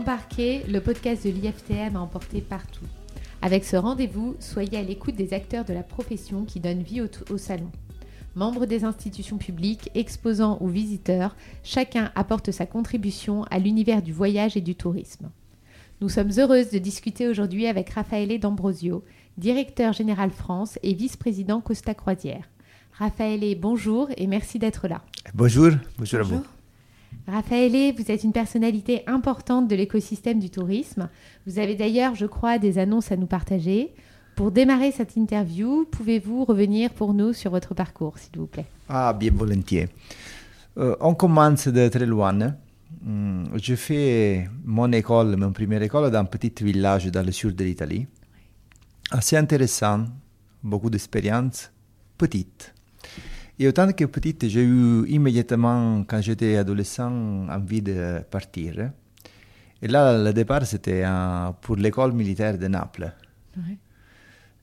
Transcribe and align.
Embarqué, 0.00 0.62
le 0.66 0.80
podcast 0.80 1.26
de 1.26 1.30
l'IFTM 1.30 1.94
a 1.94 2.00
emporté 2.00 2.40
partout. 2.40 2.86
Avec 3.42 3.66
ce 3.66 3.76
rendez-vous, 3.76 4.34
soyez 4.40 4.78
à 4.78 4.82
l'écoute 4.82 5.14
des 5.14 5.34
acteurs 5.34 5.66
de 5.66 5.74
la 5.74 5.82
profession 5.82 6.46
qui 6.46 6.58
donnent 6.58 6.82
vie 6.82 7.02
au, 7.02 7.08
au 7.30 7.36
salon. 7.36 7.70
Membres 8.34 8.64
des 8.64 8.84
institutions 8.84 9.36
publiques, 9.36 9.90
exposants 9.94 10.56
ou 10.62 10.68
visiteurs, 10.68 11.36
chacun 11.62 12.12
apporte 12.14 12.50
sa 12.50 12.64
contribution 12.64 13.44
à 13.50 13.58
l'univers 13.58 14.00
du 14.00 14.14
voyage 14.14 14.56
et 14.56 14.62
du 14.62 14.74
tourisme. 14.74 15.28
Nous 16.00 16.08
sommes 16.08 16.32
heureuses 16.38 16.70
de 16.70 16.78
discuter 16.78 17.28
aujourd'hui 17.28 17.66
avec 17.66 17.90
Raffaele 17.90 18.40
D'Ambrosio, 18.40 19.04
directeur 19.36 19.92
général 19.92 20.30
France 20.30 20.78
et 20.82 20.94
vice-président 20.94 21.60
Costa 21.60 21.92
Croisière. 21.92 22.48
Raffaele, 22.92 23.54
bonjour 23.60 24.08
et 24.16 24.26
merci 24.26 24.58
d'être 24.58 24.88
là. 24.88 25.02
Bonjour, 25.34 25.72
bonjour, 25.98 26.20
à 26.20 26.22
vous. 26.22 26.42
Raffaele, 27.26 27.94
vous 27.96 28.10
êtes 28.10 28.24
une 28.24 28.32
personnalité 28.32 29.02
importante 29.06 29.68
de 29.68 29.76
l'écosystème 29.76 30.40
du 30.40 30.50
tourisme. 30.50 31.08
Vous 31.46 31.58
avez 31.58 31.74
d'ailleurs, 31.74 32.14
je 32.14 32.26
crois, 32.26 32.58
des 32.58 32.78
annonces 32.78 33.12
à 33.12 33.16
nous 33.16 33.26
partager. 33.26 33.94
Pour 34.36 34.50
démarrer 34.50 34.90
cette 34.90 35.16
interview, 35.16 35.86
pouvez-vous 35.90 36.44
revenir 36.44 36.90
pour 36.90 37.14
nous 37.14 37.32
sur 37.32 37.50
votre 37.50 37.74
parcours, 37.74 38.18
s'il 38.18 38.38
vous 38.38 38.46
plaît? 38.46 38.66
Ah, 38.88 39.12
bien 39.12 39.30
volontiers. 39.32 39.88
Euh, 40.78 40.96
on 41.00 41.14
commence 41.14 41.68
de 41.68 41.88
très 41.88 42.06
loin. 42.06 42.56
Hum, 43.06 43.44
je 43.54 43.74
fais 43.74 44.48
mon 44.64 44.90
école, 44.92 45.36
mon 45.36 45.52
première 45.52 45.82
école 45.82 46.10
dans 46.10 46.18
un 46.18 46.24
petit 46.24 46.64
village 46.64 47.06
dans 47.06 47.24
le 47.24 47.32
sud 47.32 47.54
de 47.54 47.64
l'Italie. 47.64 48.06
Assez 49.10 49.36
intéressant, 49.36 50.04
beaucoup 50.62 50.90
d'expérience, 50.90 51.70
petite. 52.16 52.74
Et 53.62 53.68
autant 53.68 53.92
que 53.92 54.06
petite, 54.06 54.48
j'ai 54.48 54.62
eu 54.62 55.06
immédiatement, 55.06 56.02
quand 56.08 56.22
j'étais 56.22 56.56
adolescent, 56.56 57.46
envie 57.46 57.82
de 57.82 58.20
partir. 58.30 58.90
Et 59.82 59.86
là, 59.86 60.16
le 60.16 60.32
départ, 60.32 60.64
c'était 60.64 61.04
pour 61.60 61.76
l'école 61.76 62.12
militaire 62.12 62.56
de 62.56 62.66
Naples. 62.68 63.12
Oui. 63.58 63.76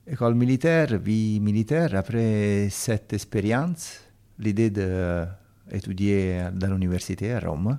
École 0.04 0.34
militaire, 0.34 0.98
vie 0.98 1.38
militaire. 1.38 1.94
Après 1.94 2.66
cette 2.70 3.12
expérience, 3.12 4.00
l'idée 4.36 4.70
d'étudier 4.70 6.48
dans 6.52 6.72
l'université 6.72 7.34
à 7.34 7.38
Rome, 7.38 7.78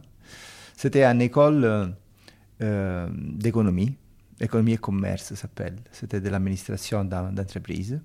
c'était 0.77 1.03
une 1.03 1.21
école 1.21 1.93
euh, 2.61 3.09
d'économie, 3.13 3.93
économie 4.39 4.75
et 4.75 4.77
commerce, 4.77 5.33
s'appelle. 5.33 5.75
C'était 5.91 6.21
de 6.21 6.29
l'administration 6.29 7.03
d'entreprise. 7.03 7.99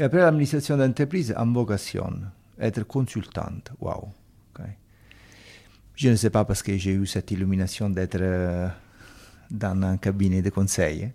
Et 0.00 0.02
après 0.02 0.20
l'administration 0.20 0.78
d'entreprise, 0.78 1.34
en 1.36 1.52
vocation, 1.52 2.10
être 2.58 2.84
consultante. 2.84 3.70
Wow. 3.80 4.08
Je 5.94 6.08
ne 6.08 6.16
sais 6.16 6.30
pas 6.30 6.46
parce 6.46 6.62
que 6.62 6.74
j'ai 6.78 6.92
eu 6.92 7.04
cette 7.04 7.30
illumination 7.30 7.90
d'être 7.90 8.16
euh, 8.18 8.66
dans 9.50 9.82
un 9.82 9.98
cabinet 9.98 10.40
de 10.40 10.48
conseil. 10.48 11.10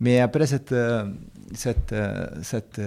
Mais 0.00 0.20
après 0.20 0.46
cette, 0.46 0.72
euh, 0.72 1.10
cette, 1.54 1.94
euh, 1.94 2.26
cette 2.42 2.78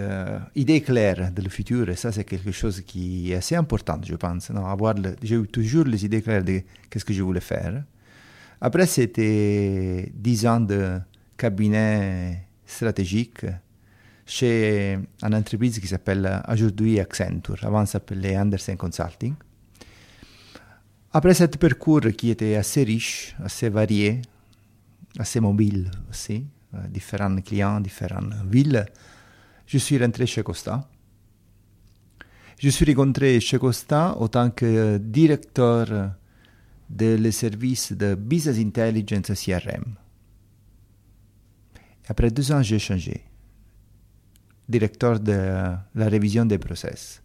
idée 0.53 0.81
claire 0.81 1.31
de 1.31 1.41
le 1.41 1.49
futur, 1.49 1.89
et 1.89 1.95
ça 1.95 2.11
c'est 2.11 2.25
quelque 2.25 2.51
chose 2.51 2.81
qui 2.81 3.31
est 3.31 3.35
assez 3.37 3.55
important, 3.55 3.99
je 4.05 4.15
pense. 4.15 4.51
Non, 4.51 4.67
avoir 4.67 4.93
j'ai 5.23 5.37
eu 5.37 5.47
toujours 5.47 5.85
les 5.85 6.05
idées 6.05 6.21
claires 6.21 6.43
de 6.43 6.61
qu'est-ce 6.87 7.05
que 7.05 7.13
je 7.13 7.23
voulais 7.23 7.39
faire. 7.39 7.83
Après, 8.61 8.85
c'était 8.85 10.11
dix 10.13 10.45
ans 10.45 10.59
de 10.59 10.99
cabinet 11.35 12.43
stratégique 12.67 13.47
chez 14.29 14.99
une 15.23 15.33
entreprise 15.35 15.79
qui 15.79 15.87
s'appelle 15.87 16.43
aujourd'hui 16.47 16.99
Accenture, 16.99 17.57
avant 17.63 17.85
s'appelait 17.85 18.37
Andersen 18.37 18.77
Consulting. 18.77 19.33
Après 21.11 21.33
ce 21.33 21.45
parcours 21.45 22.11
qui 22.15 22.29
était 22.29 22.55
assez 22.55 22.83
riche, 22.83 23.35
assez 23.43 23.69
varié, 23.69 24.21
assez 25.17 25.39
mobile 25.39 25.89
aussi, 26.11 26.45
euh, 26.75 26.87
différents 26.87 27.35
clients, 27.37 27.79
différentes 27.79 28.33
villes, 28.45 28.85
je 29.65 29.79
suis 29.79 29.97
rentré 29.97 30.27
chez 30.27 30.43
Costa. 30.43 30.87
Je 32.59 32.69
suis 32.69 32.85
rencontré 32.85 33.39
chez 33.39 33.57
Costa 33.57 34.15
en 34.19 34.27
tant 34.27 34.51
que 34.51 34.99
directeur 34.99 36.11
des 36.87 37.31
services 37.31 37.93
de 37.93 38.13
Business 38.13 38.59
Intelligence 38.59 39.31
CRM. 39.33 39.95
Après 42.07 42.29
deux 42.29 42.51
ans, 42.51 42.61
j'ai 42.61 42.79
changé 42.79 43.28
directeur 44.69 45.19
de 45.19 45.33
la 45.95 46.07
révision 46.07 46.45
des 46.45 46.59
process. 46.59 47.21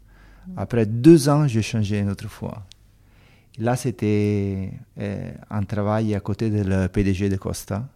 Après 0.57 0.87
deux 0.87 1.29
ans, 1.29 1.47
j'ai 1.47 1.63
changé 1.63 1.99
une 1.99 2.11
autre 2.11 2.29
fois. 2.29 2.67
Là, 3.59 3.77
c'était 3.77 4.73
euh, 4.99 5.31
un 5.51 5.63
travail 5.63 6.15
à 6.15 6.21
côté 6.21 6.51
de 6.51 6.63
le 6.63 6.89
PDG 6.89 7.29
de 7.29 7.37
Costa 7.37 7.87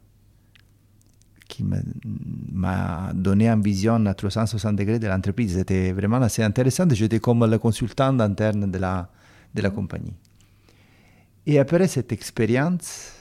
qui 1.49 1.65
m'a 2.53 3.11
donné 3.15 3.49
une 3.49 3.63
vision 3.63 4.05
à 4.07 4.15
360 4.15 4.77
degrés 4.77 4.99
de 4.99 5.07
l'entreprise. 5.09 5.55
C'était 5.57 5.93
vraiment 5.93 6.19
assez 6.19 6.43
intéressant. 6.43 6.85
J'étais 6.91 7.19
comme 7.21 7.45
le 7.47 7.59
consultant 7.59 8.21
interne 8.21 8.71
de 8.71 8.79
la, 8.79 9.09
de 9.55 9.63
la 9.63 9.71
compagnie. 9.71 10.13
Et 11.47 11.59
après 11.59 11.89
cette 11.89 12.13
expérience 12.13 13.13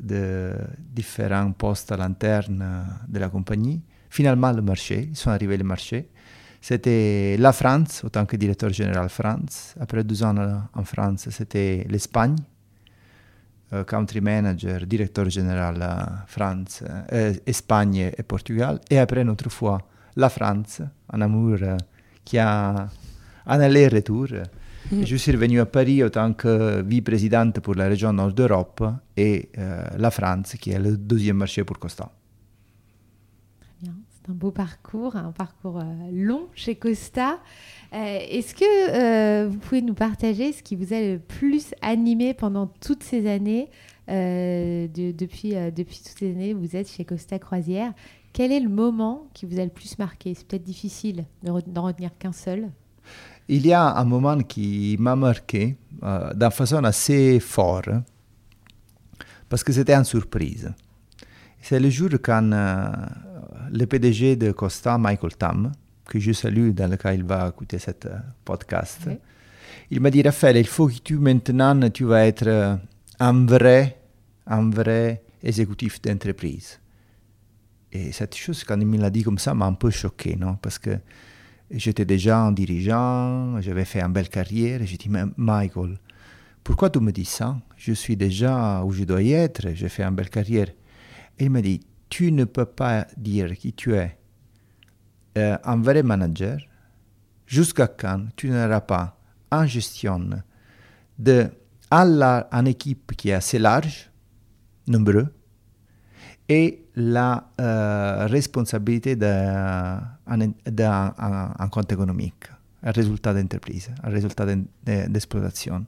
de 0.00 0.54
différents 0.78 1.52
postes 1.52 1.92
à 1.92 1.98
l'interne 1.98 2.86
de 3.06 3.18
la 3.18 3.28
compagnie, 3.28 3.82
finalement 4.14 4.52
le 4.52 4.62
marché, 4.62 5.08
ils 5.10 5.16
sont 5.16 5.30
arrivés 5.30 5.56
le 5.56 5.64
marché. 5.64 6.08
C'était 6.60 7.36
la 7.36 7.52
France, 7.52 8.02
autant 8.04 8.24
que 8.24 8.36
directeur 8.36 8.70
général 8.70 9.08
France. 9.08 9.74
Après 9.80 10.04
deux 10.04 10.22
ans 10.22 10.36
en 10.72 10.84
France, 10.84 11.28
c'était 11.30 11.84
l'Espagne, 11.90 12.36
euh, 13.72 13.82
country 13.82 14.20
manager, 14.20 14.86
directeur 14.86 15.28
général 15.28 15.76
France, 16.28 16.84
euh, 17.12 17.34
Espagne 17.44 18.12
et 18.16 18.22
Portugal. 18.22 18.78
Et 18.88 18.98
après, 18.98 19.22
une 19.22 19.30
autre 19.30 19.50
fois, 19.50 19.78
la 20.14 20.28
France, 20.28 20.80
un 21.12 21.20
amour 21.20 21.58
euh, 21.60 21.76
qui 22.24 22.38
a 22.38 22.86
un 23.46 23.60
aller-retour. 23.60 24.28
Mm. 24.92 25.04
Je 25.04 25.16
suis 25.16 25.32
revenu 25.32 25.58
à 25.58 25.66
Paris 25.66 26.04
en 26.04 26.08
tant 26.08 26.32
que 26.34 26.82
vice-présidente 26.82 27.58
pour 27.58 27.74
la 27.74 27.88
région 27.88 28.12
Nord 28.12 28.32
d'Europe 28.32 28.84
et 29.16 29.50
la 29.98 30.10
France, 30.10 30.54
qui 30.60 30.70
est 30.70 30.78
le 30.78 30.96
deuxième 30.96 31.38
marché 31.38 31.64
pour 31.64 31.78
Costa 31.80 32.08
un 34.28 34.32
beau 34.32 34.50
parcours, 34.50 35.16
un 35.16 35.32
parcours 35.32 35.78
euh, 35.78 35.84
long 36.12 36.48
chez 36.54 36.76
Costa. 36.76 37.38
Euh, 37.92 38.18
est-ce 38.30 38.54
que 38.54 38.64
euh, 38.64 39.48
vous 39.48 39.58
pouvez 39.58 39.82
nous 39.82 39.94
partager 39.94 40.52
ce 40.52 40.62
qui 40.62 40.76
vous 40.76 40.94
a 40.94 41.00
le 41.00 41.18
plus 41.18 41.74
animé 41.82 42.32
pendant 42.32 42.66
toutes 42.66 43.02
ces 43.02 43.28
années 43.28 43.68
depuis, 44.06 45.54
toutes 45.76 46.18
ces 46.18 46.30
années, 46.30 46.52
vous 46.52 46.76
êtes 46.76 46.90
chez 46.90 47.04
Costa 47.04 47.38
Croisière. 47.38 47.92
Quel 48.34 48.52
est 48.52 48.60
le 48.60 48.68
moment 48.68 49.28
qui 49.32 49.46
vous 49.46 49.58
a 49.58 49.64
le 49.64 49.70
plus 49.70 49.98
marqué? 49.98 50.34
C'est 50.34 50.46
peut-être 50.46 50.64
difficile 50.64 51.24
d'en 51.42 51.82
retenir 51.82 52.10
qu'un 52.18 52.32
seul. 52.32 52.68
Il 53.48 53.66
y 53.66 53.72
a 53.72 53.96
un 53.96 54.04
moment 54.04 54.38
qui 54.38 54.96
m'a 54.98 55.16
marqué 55.16 55.78
d'une 56.02 56.50
façon 56.50 56.84
assez 56.84 57.40
forte, 57.40 57.88
parce 59.48 59.64
que 59.64 59.72
c'était 59.72 59.94
une 59.94 60.04
surprise. 60.04 60.74
C'est 61.62 61.80
le 61.80 61.88
jour 61.88 62.10
quand 62.22 62.50
le 63.74 63.86
PDG 63.86 64.36
de 64.36 64.52
Costa, 64.52 64.96
Michael 64.98 65.36
Tam, 65.36 65.72
que 66.06 66.20
je 66.20 66.32
salue 66.32 66.70
dans 66.70 66.88
le 66.88 66.96
cas 66.96 67.12
il 67.12 67.24
va 67.24 67.48
écouter 67.48 67.78
ce 67.78 67.90
euh, 67.90 68.18
podcast, 68.44 69.08
il 69.90 70.00
m'a 70.00 70.10
dit 70.10 70.22
Raphaël, 70.22 70.56
il 70.56 70.66
faut 70.66 70.86
que 70.86 70.98
tu 71.02 71.18
maintenant 71.18 71.90
tu 71.90 72.04
vas 72.04 72.24
être 72.24 72.46
euh, 72.46 72.76
un 73.18 73.44
vrai, 73.44 74.00
un 74.46 74.70
vrai 74.70 75.24
exécutif 75.42 76.00
d'entreprise. 76.00 76.78
Et 77.90 78.12
cette 78.12 78.36
chose, 78.36 78.62
quand 78.64 78.78
il 78.80 78.86
me 78.86 78.96
l'a 78.96 79.10
dit 79.10 79.22
comme 79.22 79.38
ça, 79.38 79.54
m'a 79.54 79.66
un 79.66 79.72
peu 79.72 79.90
choqué, 79.90 80.36
non? 80.36 80.56
Parce 80.56 80.78
que 80.78 80.98
j'étais 81.70 82.04
déjà 82.04 82.38
un 82.38 82.52
dirigeant, 82.52 83.60
j'avais 83.60 83.84
fait 83.84 84.00
une 84.00 84.12
belle 84.12 84.28
carrière, 84.28 84.82
et 84.82 84.86
j'ai 84.86 84.96
dit, 84.96 85.08
mais 85.08 85.24
Michael, 85.36 85.98
pourquoi 86.62 86.90
tu 86.90 87.00
me 87.00 87.12
dis 87.12 87.24
ça? 87.24 87.56
Je 87.76 87.92
suis 87.92 88.16
déjà 88.16 88.82
où 88.84 88.92
je 88.92 89.04
dois 89.04 89.22
y 89.22 89.32
être, 89.32 89.68
j'ai 89.74 89.88
fait 89.88 90.02
une 90.04 90.14
belle 90.14 90.30
carrière. 90.30 90.68
Et 91.38 91.44
il 91.44 91.50
m'a 91.50 91.62
dit, 91.62 91.80
tu 92.14 92.30
ne 92.30 92.44
peux 92.44 92.64
pas 92.64 93.08
dire 93.16 93.56
qui 93.56 93.72
tu 93.72 93.92
es 93.96 94.16
euh, 95.36 95.58
un 95.64 95.78
vrai 95.82 96.04
manager 96.04 96.58
jusqu'à 97.44 97.88
quand 97.88 98.26
tu 98.36 98.50
n'auras 98.50 98.82
pas 98.82 99.18
en 99.50 99.66
gestion 99.66 100.30
de 101.18 101.48
une 101.90 102.66
équipe 102.68 103.16
qui 103.16 103.30
est 103.30 103.32
assez 103.32 103.58
large, 103.58 104.12
nombreux, 104.86 105.26
et 106.48 106.84
la 106.94 107.50
euh, 107.60 108.26
responsabilité 108.28 109.16
d'un 109.16 110.00
compte 111.72 111.90
économique, 111.90 112.44
un 112.84 112.92
résultat 112.92 113.34
d'entreprise, 113.34 113.90
un 114.04 114.10
résultat 114.10 114.46
d'exploitation. 114.86 115.84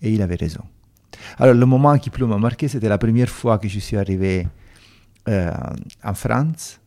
Et 0.00 0.12
il 0.12 0.22
avait 0.22 0.36
raison. 0.36 0.62
Alors, 1.36 1.54
le 1.54 1.66
moment 1.66 1.98
qui 1.98 2.10
plus 2.10 2.26
m'a 2.26 2.38
marqué, 2.38 2.68
c'était 2.68 2.88
la 2.88 2.98
première 2.98 3.28
fois 3.28 3.58
que 3.58 3.66
je 3.66 3.80
suis 3.80 3.96
arrivé 3.96 4.46
euh, 5.28 5.52
en 6.02 6.14
France 6.14 6.80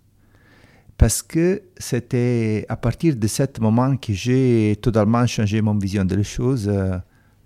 parce 0.97 1.21
que 1.21 1.61
c'était 1.77 2.65
à 2.69 2.77
partir 2.77 3.15
de 3.15 3.27
ce 3.27 3.43
moment 3.59 3.97
que 3.97 4.13
j'ai 4.13 4.77
totalement 4.81 5.27
changé 5.27 5.61
mon 5.61 5.77
vision 5.77 6.05
des 6.05 6.23
choses, 6.23 6.69
euh, 6.69 6.97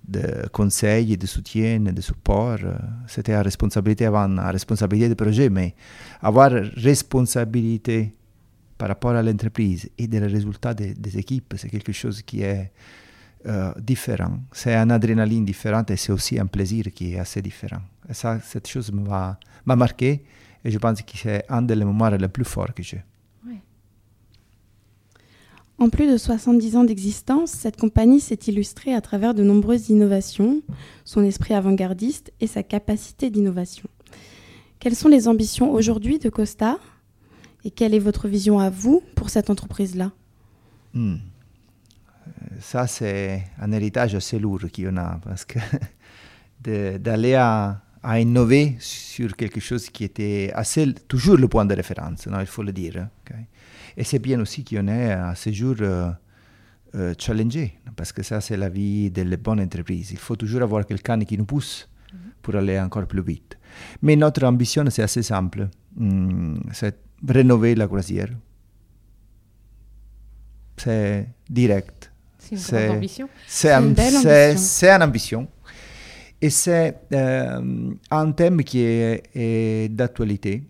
de 0.07 0.47
conseils, 0.49 1.17
de 1.17 1.25
soutien, 1.25 1.79
de 1.79 2.01
support. 2.01 2.59
C'était 3.07 3.31
la 3.31 3.41
responsabilité 3.43 4.05
avant, 4.05 4.27
la 4.27 4.51
responsabilité 4.51 5.09
du 5.09 5.15
projet, 5.15 5.49
mais 5.49 5.75
avoir 6.21 6.51
responsabilité 6.51 8.13
par 8.77 8.87
rapport 8.87 9.11
à 9.11 9.21
l'entreprise 9.21 9.89
et 9.97 10.07
des 10.07 10.19
résultats 10.19 10.73
des, 10.73 11.17
équipes, 11.17 11.53
c'est 11.57 11.69
quelque 11.69 11.91
chose 11.91 12.21
qui 12.21 12.41
est 12.41 12.71
euh, 13.45 13.71
différent. 13.77 14.39
C'est 14.51 14.75
une 14.75 14.91
adrénaline 14.91 15.45
différente 15.45 15.91
et 15.91 15.97
c'est 15.97 16.11
aussi 16.11 16.39
un 16.39 16.45
plaisir 16.45 16.85
qui 16.93 17.13
est 17.13 17.19
assez 17.19 17.41
différent. 17.41 17.81
Et 18.09 18.13
ça, 18.13 18.39
cette 18.41 18.67
chose 18.67 18.91
m'a 18.91 19.37
marqué 19.65 20.23
et 20.63 20.71
je 20.71 20.77
pense 20.77 21.01
que 21.01 21.17
c'est 21.17 21.45
un 21.49 21.61
des 21.61 21.75
moments 21.75 22.09
les 22.09 22.27
plus 22.27 22.45
forts 22.45 22.73
que 22.73 22.83
j'ai. 22.83 23.03
En 25.79 25.89
plus 25.89 26.11
de 26.11 26.17
70 26.17 26.75
ans 26.75 26.83
d'existence, 26.83 27.51
cette 27.51 27.77
compagnie 27.77 28.19
s'est 28.19 28.39
illustrée 28.47 28.93
à 28.93 28.99
travers 28.99 29.33
de 29.33 29.43
nombreuses 29.43 29.89
innovations, 29.89 30.61
son 31.05 31.23
esprit 31.23 31.53
avant-gardiste 31.53 32.33
et 32.41 32.47
sa 32.47 32.63
capacité 32.63 33.29
d'innovation. 33.29 33.87
Quelles 34.79 34.95
sont 34.95 35.07
les 35.07 35.29
ambitions 35.29 35.71
aujourd'hui 35.71 36.19
de 36.19 36.29
Costa 36.29 36.77
et 37.63 37.71
quelle 37.71 37.93
est 37.93 37.99
votre 37.99 38.27
vision 38.27 38.59
à 38.59 38.69
vous 38.69 39.01
pour 39.15 39.29
cette 39.29 39.49
entreprise-là? 39.49 40.11
Hmm. 40.93 41.15
Ça, 42.59 42.85
c'est 42.85 43.45
un 43.57 43.71
héritage 43.71 44.15
assez 44.15 44.37
lourd 44.37 44.59
qu'on 44.75 44.97
a 44.97 45.17
parce 45.23 45.45
que 45.45 45.59
d'aller 46.97 47.35
à, 47.35 47.81
à, 48.03 48.19
innover 48.19 48.75
sur 48.79 49.35
quelque 49.35 49.59
chose 49.59 49.89
qui 49.89 50.03
était 50.03 50.51
assez, 50.53 50.93
toujours 51.07 51.37
le 51.37 51.47
point 51.47 51.65
de 51.65 51.73
référence, 51.75 52.27
non, 52.27 52.39
il 52.39 52.45
faut 52.45 52.63
le 52.63 52.71
dire. 52.71 53.07
Okay? 53.21 53.39
Et 53.97 54.03
c'est 54.03 54.19
bien 54.19 54.39
aussi 54.39 54.63
qu'on 54.63 54.87
est 54.87 55.11
à 55.11 55.35
ce 55.35 55.51
jour 55.51 55.75
euh, 55.81 56.11
euh, 56.95 57.13
challengé, 57.17 57.79
parce 57.95 58.11
que 58.11 58.23
ça, 58.23 58.41
c'est 58.41 58.57
la 58.57 58.69
vie 58.69 59.09
des 59.09 59.25
bonnes 59.37 59.61
entreprises. 59.61 60.11
Il 60.11 60.17
faut 60.17 60.35
toujours 60.35 60.61
avoir 60.61 60.85
quelqu'un 60.85 61.19
qui 61.19 61.37
nous 61.37 61.45
pousse 61.45 61.89
pour 62.41 62.55
aller 62.55 62.79
encore 62.79 63.05
plus 63.05 63.21
vite. 63.21 63.57
Mais 64.01 64.15
notre 64.15 64.45
ambition, 64.45 64.85
c'est 64.89 65.03
assez 65.03 65.23
simple. 65.23 65.69
Mm, 65.95 66.57
c'est 66.71 66.97
rénover 67.27 67.75
la 67.75 67.87
croisière. 67.87 68.29
C'est 70.77 71.27
direct. 71.49 72.11
C'est 72.37 72.87
une 72.87 72.95
ambition. 72.95 73.29
C'est 73.47 73.71
un, 73.71 73.83
une 73.83 75.03
ambition. 75.03 75.47
Et 76.41 76.49
c'est 76.49 76.95
euh, 77.13 77.91
un 78.11 78.31
thème 78.31 78.63
qui 78.63 78.79
est, 78.79 79.89
d'actualité 79.89 80.63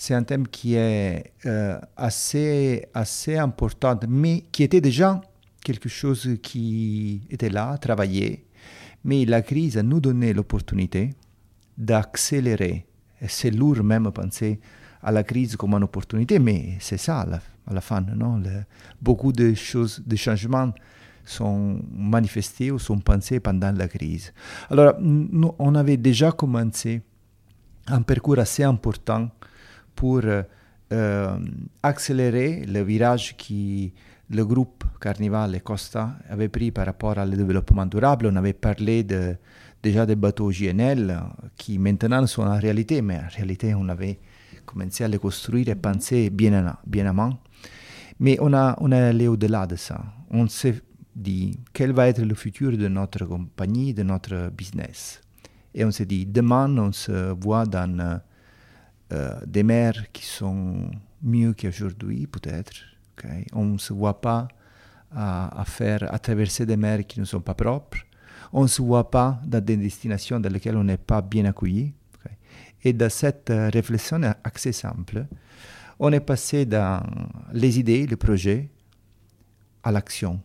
c'est 0.00 0.14
un 0.14 0.22
thème 0.22 0.46
qui 0.46 0.76
est 0.76 1.32
euh, 1.44 1.76
assez, 1.96 2.86
assez 2.94 3.36
important, 3.36 3.98
mais 4.08 4.44
qui 4.52 4.62
était 4.62 4.80
déjà 4.80 5.20
quelque 5.64 5.88
chose 5.88 6.38
qui 6.40 7.20
était 7.28 7.50
là, 7.50 7.76
travaillé. 7.78 8.44
Mais 9.04 9.24
la 9.24 9.42
crise 9.42 9.76
a 9.76 9.82
nous 9.82 10.00
donné 10.00 10.32
l'opportunité 10.32 11.14
d'accélérer. 11.76 12.86
C'est 13.26 13.50
lourd 13.50 13.82
même 13.82 14.10
penser 14.12 14.60
à 15.02 15.10
la 15.10 15.24
crise 15.24 15.56
comme 15.56 15.74
une 15.74 15.82
opportunité, 15.82 16.38
mais 16.38 16.76
c'est 16.78 16.96
ça 16.96 17.22
à 17.22 17.40
la, 17.72 17.80
fin. 17.80 18.00
Non? 18.00 18.40
beaucoup 19.02 19.32
de 19.32 19.54
choses, 19.54 20.00
de 20.06 20.14
changements 20.14 20.72
sont 21.28 21.80
manifestés 21.92 22.70
ou 22.70 22.78
sont 22.78 22.98
pensés 22.98 23.40
pendant 23.40 23.72
la 23.72 23.88
crise. 23.88 24.32
Alors, 24.70 24.94
nous, 25.00 25.52
on 25.58 25.74
avait 25.74 25.96
déjà 25.96 26.32
commencé 26.32 27.02
un 27.86 28.02
parcours 28.02 28.38
assez 28.38 28.64
important 28.64 29.30
pour 29.94 30.22
euh, 30.24 31.38
accélérer 31.82 32.64
le 32.66 32.82
virage 32.82 33.36
que 33.36 33.90
le 34.30 34.44
groupe 34.44 34.84
Carnival 35.00 35.54
et 35.54 35.60
Costa 35.60 36.14
avait 36.28 36.48
pris 36.48 36.70
par 36.70 36.86
rapport 36.86 37.16
au 37.18 37.26
développement 37.26 37.86
durable. 37.86 38.28
On 38.30 38.36
avait 38.36 38.52
parlé 38.52 39.02
de, 39.02 39.36
déjà 39.82 40.06
des 40.06 40.16
bateaux 40.16 40.50
GNL 40.50 41.18
qui 41.56 41.78
maintenant 41.78 42.26
sont 42.26 42.42
en 42.42 42.58
réalité, 42.58 43.02
mais 43.02 43.16
en 43.16 43.28
réalité 43.34 43.74
on 43.74 43.88
avait 43.88 44.18
commencé 44.66 45.04
à 45.04 45.08
les 45.08 45.18
construire 45.18 45.68
et 45.68 45.74
penser 45.74 46.30
bien, 46.30 46.76
bien 46.86 47.06
avant. 47.06 47.38
Mais 48.20 48.36
on, 48.40 48.52
a, 48.52 48.76
on 48.80 48.92
est 48.92 49.00
allé 49.00 49.28
au-delà 49.28 49.66
de 49.66 49.76
ça. 49.76 50.00
On 50.30 50.46
s'est 50.48 50.82
dit 51.18 51.58
quel 51.72 51.92
va 51.92 52.08
être 52.08 52.22
le 52.22 52.34
futur 52.34 52.76
de 52.76 52.88
notre 52.88 53.24
compagnie, 53.24 53.92
de 53.92 54.02
notre 54.02 54.50
business. 54.50 55.20
Et 55.74 55.84
on 55.84 55.90
s'est 55.90 56.06
dit, 56.06 56.24
demain, 56.24 56.76
on 56.78 56.92
se 56.92 57.32
voit 57.32 57.66
dans 57.66 58.20
euh, 59.12 59.40
des 59.46 59.62
mers 59.62 60.10
qui 60.12 60.24
sont 60.24 60.90
mieux 61.22 61.52
qu'aujourd'hui, 61.52 62.26
peut-être. 62.26 62.72
On 63.52 63.64
ne 63.64 63.78
se 63.78 63.92
voit 63.92 64.20
pas 64.20 64.48
à, 65.14 65.64
faire, 65.66 66.08
traverser 66.20 66.64
des 66.64 66.76
mers 66.76 67.04
qui 67.06 67.18
ne 67.18 67.24
sont 67.24 67.40
pas 67.40 67.54
propres. 67.54 67.98
On 68.52 68.62
ne 68.62 68.68
se 68.68 68.80
voit 68.80 69.10
pas 69.10 69.40
dans 69.44 69.62
des 69.62 69.76
destinations 69.76 70.38
dans 70.38 70.52
lesquelles 70.52 70.76
on 70.76 70.84
n'est 70.84 70.96
pas 70.96 71.20
bien 71.20 71.44
accueilli. 71.44 71.92
Et 72.84 72.92
dans 72.92 73.10
cette 73.10 73.50
euh, 73.50 73.70
réflexion 73.70 74.20
assez 74.44 74.70
simple, 74.72 75.26
on 75.98 76.12
est 76.12 76.20
passé 76.20 76.64
dans 76.64 77.02
les 77.52 77.80
idées, 77.80 78.06
le 78.06 78.16
projet, 78.16 78.70
à 79.82 79.90
l'action. 79.90 80.40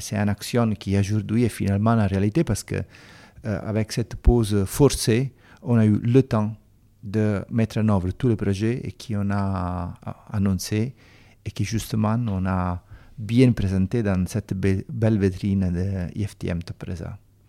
C'est 0.00 0.16
une 0.16 0.28
action 0.28 0.70
qui 0.70 0.98
aujourd'hui 0.98 1.44
est 1.44 1.48
finalement 1.48 1.94
la 1.94 2.06
réalité 2.06 2.44
parce 2.44 2.62
que 2.62 2.76
euh, 2.76 3.60
avec 3.62 3.92
cette 3.92 4.16
pause 4.16 4.64
forcée, 4.64 5.32
on 5.62 5.76
a 5.76 5.84
eu 5.84 5.98
le 5.98 6.22
temps 6.22 6.54
de 7.02 7.44
mettre 7.50 7.78
en 7.78 7.88
œuvre 7.88 8.10
tous 8.12 8.28
les 8.28 8.36
projets 8.36 8.80
et 8.82 8.92
qu'on 8.92 9.30
a 9.30 9.94
annoncé 10.32 10.94
et 11.44 11.50
qui 11.50 11.64
justement 11.64 12.16
on 12.28 12.46
a 12.46 12.82
bien 13.18 13.52
présenté 13.52 14.02
dans 14.02 14.24
cette 14.26 14.54
belle 14.54 15.18
vitrine 15.18 15.70
de 15.70 16.18
IFTM 16.18 16.62
Top 16.62 16.84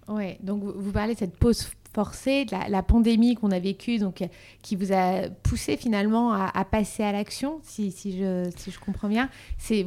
Oui, 0.09 0.37
donc 0.41 0.63
vous 0.63 0.91
parlez 0.91 1.13
de 1.13 1.19
cette 1.19 1.37
pause 1.37 1.69
forcée, 1.95 2.45
la, 2.51 2.83
pandémie 2.83 3.35
qu'on 3.35 3.51
a 3.51 3.59
vécue, 3.59 3.99
donc 3.99 4.21
qui 4.61 4.75
vous 4.75 4.91
a 4.91 5.29
poussé 5.43 5.77
finalement 5.77 6.33
à, 6.33 6.65
passer 6.65 7.03
à 7.03 7.13
l'action, 7.13 7.61
si, 7.63 7.89
je, 7.89 8.79
comprends 8.85 9.07
bien. 9.07 9.29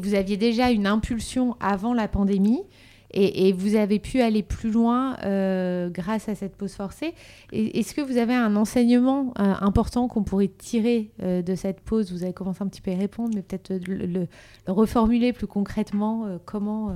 Vous 0.00 0.14
aviez 0.14 0.38
déjà 0.38 0.70
une 0.70 0.86
impulsion 0.86 1.54
avant 1.60 1.92
la 1.92 2.08
pandémie, 2.08 2.62
et, 3.10 3.52
vous 3.52 3.74
avez 3.74 3.98
pu 3.98 4.20
aller 4.20 4.42
plus 4.42 4.70
loin 4.70 5.16
euh, 5.24 5.88
grâce 5.88 6.28
à 6.28 6.34
cette 6.34 6.56
pause 6.56 6.72
forcée. 6.72 7.14
Est-ce 7.52 7.94
que 7.94 8.02
vous 8.02 8.18
avez 8.18 8.34
un 8.34 8.54
enseignement 8.56 9.32
euh, 9.38 9.54
important 9.60 10.08
qu'on 10.08 10.22
pourrait 10.22 10.48
tirer 10.48 11.10
euh, 11.22 11.40
de 11.40 11.54
cette 11.54 11.80
pause? 11.80 12.12
Vous 12.12 12.22
avez 12.22 12.34
commencé 12.34 12.62
un 12.62 12.68
petit 12.68 12.82
peu 12.82 12.90
à 12.90 12.94
y 12.94 12.98
répondre, 12.98 13.30
mais 13.34 13.42
peut-être 13.42 13.72
le, 13.86 14.26
reformuler 14.66 15.32
plus 15.32 15.46
concrètement. 15.46 16.38
comment 16.44 16.94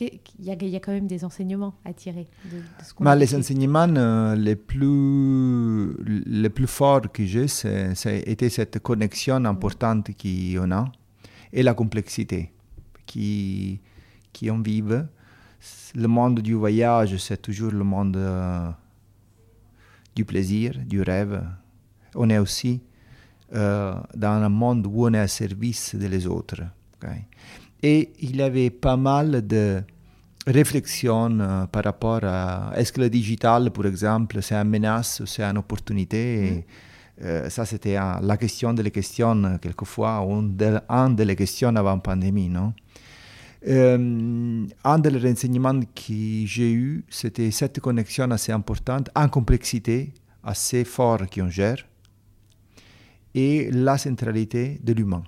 il 0.00 0.44
y, 0.44 0.50
a, 0.50 0.80
quand 0.80 0.92
même 0.92 1.06
des 1.06 1.24
enseignements 1.24 1.74
à 1.84 1.92
tirer 1.92 2.26
de, 2.44 2.58
ce 2.84 2.94
qu'on 2.94 3.04
bah, 3.04 3.14
Les 3.14 3.34
enseignements 3.34 3.86
les, 4.34 4.56
plus, 4.56 5.94
les 6.04 6.50
plus 6.50 6.66
forts 6.66 7.12
que 7.12 7.24
j'ai, 7.24 7.46
c'était 7.48 8.48
cette 8.50 8.80
connexion 8.80 9.44
importante 9.44 10.10
qu'on 10.20 10.70
a 10.72 10.84
et 11.52 11.62
la 11.62 11.74
complexité 11.74 12.52
qui, 13.06 13.80
qui 14.32 14.50
en 14.50 14.60
vive 14.60 15.06
le 15.94 16.08
monde 16.08 16.40
du 16.40 16.54
voyage, 16.54 17.16
c'est 17.16 17.40
toujours 17.40 17.72
le 17.72 17.84
monde 17.84 18.16
euh, 18.16 18.70
du 20.14 20.24
plaisir, 20.24 20.74
du 20.84 21.02
rêve. 21.02 21.42
On 22.14 22.28
est 22.30 22.38
aussi 22.38 22.82
euh, 23.54 23.94
dans 24.14 24.42
un 24.42 24.48
monde 24.48 24.86
où 24.86 25.06
on 25.06 25.14
est 25.14 25.22
au 25.22 25.28
service 25.28 25.94
des 25.94 26.26
autres. 26.26 26.62
Et 27.86 28.12
il 28.20 28.36
y 28.36 28.42
avait 28.42 28.70
pas 28.70 28.96
mal 28.96 29.46
de 29.46 29.82
réflexions 30.46 31.38
euh, 31.38 31.66
par 31.66 31.84
rapport 31.84 32.24
à 32.24 32.72
est-ce 32.76 32.90
que 32.92 33.02
le 33.02 33.10
digital, 33.10 33.70
par 33.70 33.84
exemple, 33.84 34.40
c'est 34.40 34.54
une 34.54 34.70
menace 34.70 35.20
ou 35.20 35.26
c'est 35.26 35.42
une 35.42 35.58
opportunité? 35.58 36.64
Mm. 37.20 37.48
ça, 37.50 37.64
c'était 37.64 37.94
la 37.94 38.36
question 38.36 38.72
des 38.72 38.90
questions, 38.90 39.58
quelquefois, 39.60 40.26
une 40.26 41.14
des 41.14 41.36
questions 41.36 41.76
avant 41.76 41.96
la 41.96 41.98
pandémie. 41.98 42.48
Non? 42.48 42.72
Euh, 43.66 44.66
un 44.84 44.98
des 44.98 45.18
renseignements 45.18 45.80
que 45.80 46.44
j'ai 46.44 46.72
eu, 46.72 47.04
c'était 47.08 47.50
cette 47.50 47.80
connexion 47.80 48.30
assez 48.30 48.52
importante, 48.52 49.10
en 49.14 49.28
complexité 49.28 50.12
assez 50.42 50.84
forte 50.84 51.34
qu'on 51.34 51.48
gère, 51.48 51.86
et 53.34 53.70
la 53.70 53.96
centralité 53.96 54.80
de 54.82 54.92
l'humain. 54.92 55.22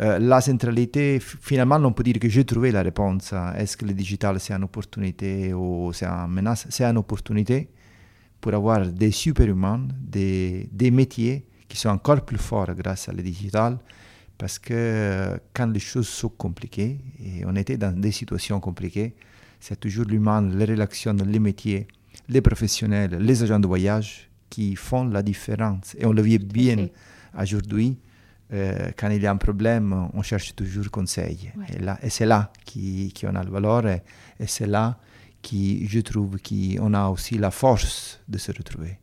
Euh, 0.00 0.18
la 0.18 0.40
centralité, 0.40 1.20
finalement, 1.20 1.76
on 1.76 1.92
peut 1.92 2.02
dire 2.02 2.18
que 2.18 2.28
j'ai 2.28 2.44
trouvé 2.44 2.72
la 2.72 2.82
réponse. 2.82 3.34
Est-ce 3.56 3.76
que 3.76 3.84
le 3.84 3.92
digital, 3.92 4.40
c'est 4.40 4.54
une 4.54 4.64
opportunité 4.64 5.52
ou 5.52 5.92
c'est 5.92 6.06
une 6.06 6.28
menace 6.28 6.66
C'est 6.70 6.84
une 6.84 6.96
opportunité 6.96 7.68
pour 8.40 8.54
avoir 8.54 8.86
des 8.86 9.10
superhumains, 9.10 9.86
des, 10.00 10.68
des 10.72 10.90
métiers 10.90 11.46
qui 11.68 11.76
sont 11.76 11.90
encore 11.90 12.24
plus 12.24 12.38
forts 12.38 12.74
grâce 12.74 13.08
le 13.08 13.22
digital, 13.22 13.78
parce 14.36 14.58
que 14.58 14.72
euh, 14.74 15.36
quand 15.54 15.66
les 15.66 15.78
choses 15.78 16.08
sont 16.08 16.30
compliquées, 16.30 16.98
et 17.22 17.44
on 17.46 17.54
était 17.54 17.76
dans 17.76 17.92
des 17.98 18.12
situations 18.12 18.60
compliquées, 18.60 19.14
c'est 19.60 19.78
toujours 19.78 20.06
l'humain, 20.06 20.42
les 20.42 20.64
relations, 20.64 21.14
les 21.24 21.38
métiers, 21.38 21.86
les 22.28 22.40
professionnels, 22.40 23.18
les 23.20 23.42
agents 23.42 23.60
de 23.60 23.66
voyage 23.66 24.28
qui 24.50 24.74
font 24.74 25.04
la 25.04 25.22
différence. 25.22 25.94
Et 25.98 26.04
on 26.04 26.12
le 26.12 26.22
vit 26.22 26.38
bien 26.38 26.88
aujourd'hui. 27.38 27.96
Euh, 28.52 28.90
quand 28.96 29.08
il 29.08 29.22
y 29.22 29.26
a 29.26 29.30
un 29.30 29.36
problème, 29.36 30.08
on 30.12 30.22
cherche 30.22 30.54
toujours 30.54 30.90
conseil. 30.90 31.50
Et, 31.74 31.78
là, 31.78 31.98
et 32.02 32.10
c'est 32.10 32.26
là 32.26 32.52
qu'on 32.66 33.34
a 33.34 33.42
le 33.42 33.50
valeur 33.50 33.86
et, 33.86 34.02
c'est 34.46 34.66
là 34.66 34.98
qui, 35.40 35.86
je 35.86 36.00
trouve, 36.00 36.36
qu'on 36.38 36.94
a 36.94 37.08
aussi 37.08 37.38
la 37.38 37.50
force 37.50 38.20
de 38.28 38.38
se 38.38 38.52
retrouver. 38.52 38.98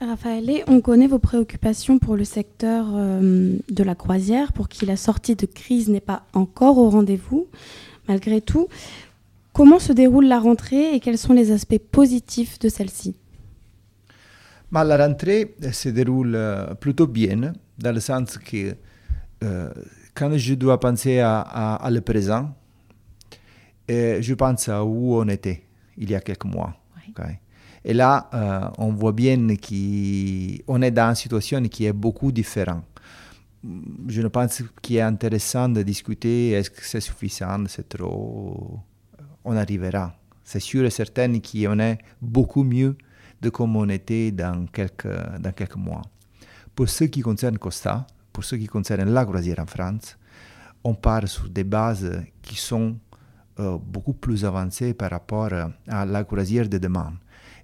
Raphaël, 0.00 0.64
on 0.66 0.80
connaît 0.80 1.06
vos 1.06 1.20
préoccupations 1.20 1.98
pour 1.98 2.16
le 2.16 2.24
secteur 2.24 2.86
euh, 2.92 3.56
de 3.68 3.82
la 3.84 3.94
croisière, 3.94 4.52
pour 4.52 4.68
qui 4.68 4.84
la 4.84 4.96
sortie 4.96 5.36
de 5.36 5.46
crise 5.46 5.88
n'est 5.88 6.00
pas 6.00 6.24
encore 6.32 6.78
au 6.78 6.90
rendez-vous. 6.90 7.46
Malgré 8.08 8.40
tout, 8.40 8.68
comment 9.52 9.78
se 9.78 9.92
déroule 9.92 10.26
la 10.26 10.40
rentrée 10.40 10.94
et 10.94 11.00
quels 11.00 11.18
sont 11.18 11.32
les 11.32 11.52
aspects 11.52 11.78
positifs 11.78 12.58
de 12.58 12.68
celle-ci? 12.68 13.14
Bah, 14.72 14.82
La 14.82 14.96
rentrée 14.96 15.54
se 15.70 15.90
déroule 15.90 16.34
euh, 16.34 16.74
plutôt 16.74 17.06
bien, 17.06 17.52
dans 17.78 17.92
le 17.92 18.00
sens 18.00 18.38
que 18.38 18.74
euh, 19.44 19.70
quand 20.14 20.36
je 20.36 20.54
dois 20.54 20.80
penser 20.80 21.20
à, 21.20 21.88
le 21.90 22.00
présent, 22.00 22.54
je 23.88 24.34
pense 24.34 24.68
à 24.68 24.84
où 24.84 25.16
on 25.16 25.28
était 25.28 25.62
il 25.96 26.10
y 26.10 26.14
a 26.14 26.20
quelques 26.20 26.46
mois. 26.46 26.74
Et 27.84 27.94
là, 27.94 28.30
euh, 28.32 28.68
on 28.78 28.92
voit 28.92 29.12
bien 29.12 29.36
qu'on 29.56 30.82
est 30.82 30.90
dans 30.90 31.08
une 31.08 31.14
situation 31.14 31.62
qui 31.64 31.84
est 31.84 31.92
beaucoup 31.92 32.30
différente. 32.30 32.84
Je 34.08 34.22
ne 34.22 34.28
pense 34.28 34.62
qu'il 34.80 34.96
est 34.96 35.00
intéressant 35.00 35.68
de 35.68 35.82
discuter 35.82 36.50
est-ce 36.50 36.70
que 36.70 36.82
c'est 36.82 37.00
suffisant, 37.00 37.64
c'est 37.68 37.88
trop. 37.88 38.80
On 39.44 39.56
arrivera. 39.56 40.14
C'est 40.44 40.60
sûr 40.60 40.84
et 40.84 40.90
certain 40.90 41.38
qu'on 41.38 41.78
est 41.78 41.98
beaucoup 42.20 42.64
mieux 42.64 42.96
de 43.42 43.50
comme 43.50 43.76
on 43.76 43.88
était 43.88 44.30
dans 44.30 44.66
quelques, 44.66 45.08
dans 45.40 45.52
quelques 45.52 45.76
mois. 45.76 46.02
Pour 46.74 46.88
ce 46.88 47.04
qui 47.04 47.20
concerne 47.20 47.58
Costa, 47.58 48.06
pour 48.32 48.44
ce 48.44 48.54
qui 48.54 48.66
concerne 48.66 49.12
la 49.12 49.24
croisière 49.26 49.58
en 49.58 49.66
France, 49.66 50.16
on 50.84 50.94
part 50.94 51.28
sur 51.28 51.48
des 51.48 51.64
bases 51.64 52.22
qui 52.40 52.56
sont 52.56 52.96
euh, 53.60 53.76
beaucoup 53.78 54.14
plus 54.14 54.44
avancées 54.44 54.94
par 54.94 55.10
rapport 55.10 55.50
à 55.88 56.06
la 56.06 56.24
croisière 56.24 56.68
de 56.68 56.78
demande. 56.78 57.14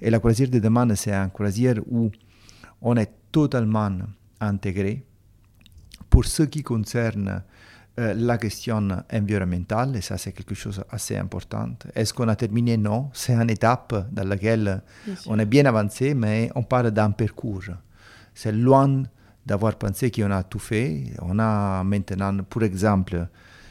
Et 0.00 0.10
la 0.10 0.18
croisière 0.18 0.50
de 0.50 0.58
demande, 0.58 0.94
c'est 0.94 1.14
une 1.14 1.30
croisière 1.30 1.76
où 1.86 2.10
on 2.82 2.96
est 2.96 3.10
totalement 3.32 3.90
intégré. 4.40 5.04
Pour 6.10 6.24
ce 6.24 6.42
qui 6.42 6.62
concerne 6.62 7.42
euh, 7.98 8.14
la 8.14 8.38
question 8.38 8.88
environnementale, 9.12 9.96
et 9.96 10.00
ça 10.00 10.16
c'est 10.16 10.32
quelque 10.32 10.54
chose 10.54 10.80
d'assez 10.90 11.16
important. 11.16 11.70
Est-ce 11.94 12.14
qu'on 12.14 12.28
a 12.28 12.36
terminé? 12.36 12.76
Non, 12.76 13.10
c'est 13.12 13.34
une 13.34 13.50
étape 13.50 14.08
dans 14.12 14.24
laquelle 14.24 14.82
on 15.26 15.38
est 15.38 15.46
bien 15.46 15.66
avancé, 15.66 16.14
mais 16.14 16.50
on 16.54 16.62
parle 16.62 16.92
d'un 16.92 17.10
parcours. 17.10 17.64
C'est 18.34 18.52
loin 18.52 19.02
d'avoir 19.44 19.74
pensé 19.74 20.10
qu'on 20.12 20.30
a 20.30 20.44
tout 20.44 20.60
fait. 20.60 21.12
On 21.22 21.38
a 21.40 21.82
maintenant, 21.82 22.36
pour 22.48 22.62
exemple, 22.62 23.26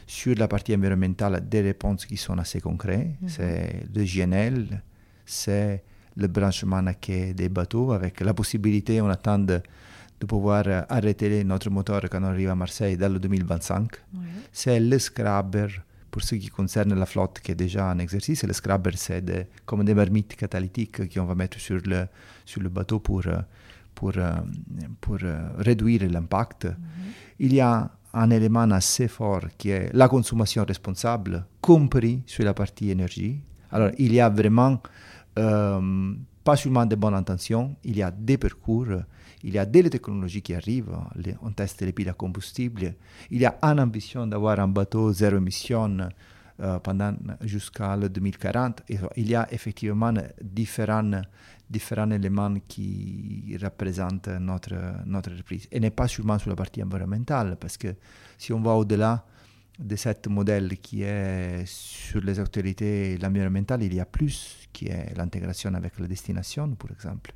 sur 0.06 0.34
la 0.36 0.46
partie 0.46 0.74
environnementale, 0.74 1.48
des 1.48 1.62
réponses 1.62 2.04
qui 2.04 2.16
sont 2.16 2.36
assez 2.38 2.60
concrètes. 2.60 3.08
Mm-hmm. 3.22 3.28
C'est 3.28 3.86
le 3.94 4.04
GNL, 4.04 4.82
c'est 5.24 5.82
le 6.16 6.26
branchement 6.26 6.82
des 7.08 7.48
bateaux 7.48 7.92
avec 7.92 8.20
la 8.20 8.34
possibilité, 8.34 9.00
on 9.00 9.08
attend 9.08 9.46
de, 10.20 10.26
pouvoir 10.26 10.64
arrêter 10.88 11.44
notre 11.44 11.70
moteur 11.70 12.02
quand 12.10 12.20
on 12.22 12.26
arrive 12.26 12.50
à 12.50 12.54
Marseille 12.54 12.96
dans 12.96 13.12
le 13.12 13.18
2025. 13.18 13.90
C'est 14.52 14.80
le 14.80 14.98
scrubber 14.98 15.66
pour 16.10 16.22
ce 16.22 16.34
qui 16.36 16.48
concerne 16.48 16.94
la 16.94 17.06
flotte 17.06 17.40
qui 17.40 17.52
est 17.52 17.54
déjà 17.54 17.90
en 17.90 17.98
exercice. 17.98 18.44
Le 18.44 18.52
scrubber, 18.52 18.92
c'est 18.96 19.48
comme 19.64 19.84
des 19.84 19.94
marmites 19.94 20.36
catalytiques 20.36 21.12
qu'on 21.12 21.24
va 21.24 21.34
mettre 21.34 21.58
sur 21.58 21.80
le, 21.84 22.06
sur 22.44 22.62
le 22.62 22.68
bateau 22.68 22.98
pour, 22.98 23.24
pour, 23.94 24.12
pour 25.00 25.18
réduire 25.58 26.10
l'impact. 26.10 26.64
Mhm. 26.64 26.74
Il 27.40 27.54
y 27.54 27.60
a 27.60 27.90
un 28.14 28.30
élément 28.30 28.70
assez 28.70 29.08
fort 29.08 29.42
qui 29.56 29.70
est 29.70 29.90
la 29.92 30.08
consommation 30.08 30.64
responsable, 30.64 31.44
compris 31.60 32.22
sur 32.26 32.44
la 32.44 32.54
partie 32.54 32.90
énergie. 32.90 33.40
Alors, 33.70 33.90
il 33.98 34.12
y 34.12 34.20
a 34.20 34.28
vraiment 34.28 34.80
euh, 35.38 36.14
pas 36.42 36.56
seulement 36.56 36.86
de 36.86 36.96
bonnes 36.96 37.14
intentions, 37.14 37.76
il 37.84 37.96
y 37.96 38.02
a 38.02 38.10
des 38.10 38.38
parcours, 38.38 38.86
il 39.42 39.54
y 39.54 39.58
a 39.58 39.66
des 39.66 39.88
technologies 39.88 40.42
qui 40.42 40.54
arrivent, 40.54 40.96
on 41.42 41.52
teste 41.52 41.82
les 41.82 41.92
piles 41.92 42.08
à 42.08 42.12
combustible, 42.12 42.94
il 43.30 43.40
y 43.40 43.46
a 43.46 43.56
une 43.62 43.80
ambition 43.80 44.26
d'avoir 44.26 44.58
un 44.60 44.68
bateau 44.68 45.12
zéro 45.12 45.36
émission 45.36 46.08
pendant 46.82 47.14
jusqu'à 47.42 47.96
le 47.96 48.08
2040. 48.08 48.82
Et 48.88 48.98
il 49.16 49.28
y 49.28 49.34
a 49.34 49.46
effectivement 49.52 50.12
différents, 50.42 51.22
différents 51.70 52.10
éléments 52.10 52.54
qui 52.66 53.56
représentent 53.62 54.28
notre, 54.28 54.74
notre 55.06 55.30
entreprise. 55.30 55.68
Et 55.70 55.78
n'est 55.80 55.90
pas 55.90 56.08
seulement 56.08 56.38
sur 56.38 56.50
la 56.50 56.56
partie 56.56 56.82
environnementale, 56.82 57.56
parce 57.60 57.76
que 57.76 57.94
si 58.36 58.52
on 58.52 58.60
va 58.60 58.72
au-delà, 58.72 59.24
de 59.78 59.94
ce 59.94 60.28
modèle 60.28 60.76
qui 60.78 61.02
est 61.02 61.64
sur 61.64 62.20
les 62.20 62.40
autorités 62.40 63.16
l'environnemental, 63.18 63.80
il 63.82 63.94
y 63.94 64.00
a 64.00 64.04
plus 64.04 64.68
qui 64.72 64.86
est 64.86 65.16
l'intégration 65.16 65.72
avec 65.74 65.98
la 66.00 66.08
destination, 66.08 66.74
par 66.74 66.90
exemple. 66.90 67.32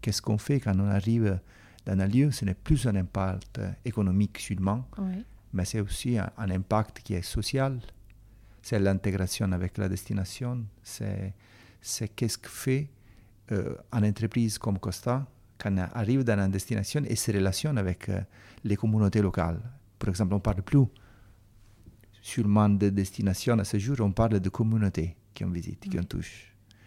Qu'est-ce 0.00 0.22
qu'on 0.22 0.38
fait 0.38 0.60
quand 0.60 0.78
on 0.78 0.88
arrive 0.88 1.38
dans 1.86 1.98
un 1.98 2.06
lieu 2.06 2.30
Ce 2.30 2.44
n'est 2.44 2.54
plus 2.54 2.86
un 2.86 2.96
impact 2.96 3.60
économique 3.84 4.38
seulement, 4.38 4.86
mais 5.52 5.64
c'est 5.64 5.80
aussi 5.80 6.18
un, 6.18 6.30
impact 6.38 7.00
qui 7.00 7.14
est 7.14 7.22
social. 7.22 7.80
C'est 8.62 8.78
l'intégration 8.78 9.50
avec 9.52 9.78
la 9.78 9.88
destination. 9.88 10.64
C'est, 10.82 11.34
c'est 11.80 12.08
qu'est-ce 12.08 12.38
que 12.38 12.48
fait 12.48 12.90
euh, 13.52 13.74
une 13.92 14.04
entreprise 14.04 14.58
comme 14.58 14.78
Costa 14.78 15.26
quand 15.58 15.76
elle 15.76 15.88
arrive 15.94 16.24
dans 16.24 16.38
une 16.38 16.50
destination 16.50 17.02
et 17.06 17.16
se 17.16 17.32
relationne 17.32 17.78
avec 17.78 18.08
euh, 18.08 18.20
les 18.64 18.76
communautés 18.76 19.22
locales. 19.22 19.60
Par 19.98 20.08
exemple, 20.08 20.34
on 20.34 20.40
parle 20.40 20.62
plus 20.62 20.86
sûrement 22.22 22.68
de 22.68 22.90
destination 22.90 23.58
à 23.58 23.64
ce 23.64 23.78
jour, 23.78 23.96
on 24.00 24.12
parle 24.12 24.40
de 24.40 24.48
communautés 24.48 25.16
qui 25.34 25.44
ont 25.44 25.50
visité, 25.50 25.88
qui 25.88 25.98
ont 25.98 26.04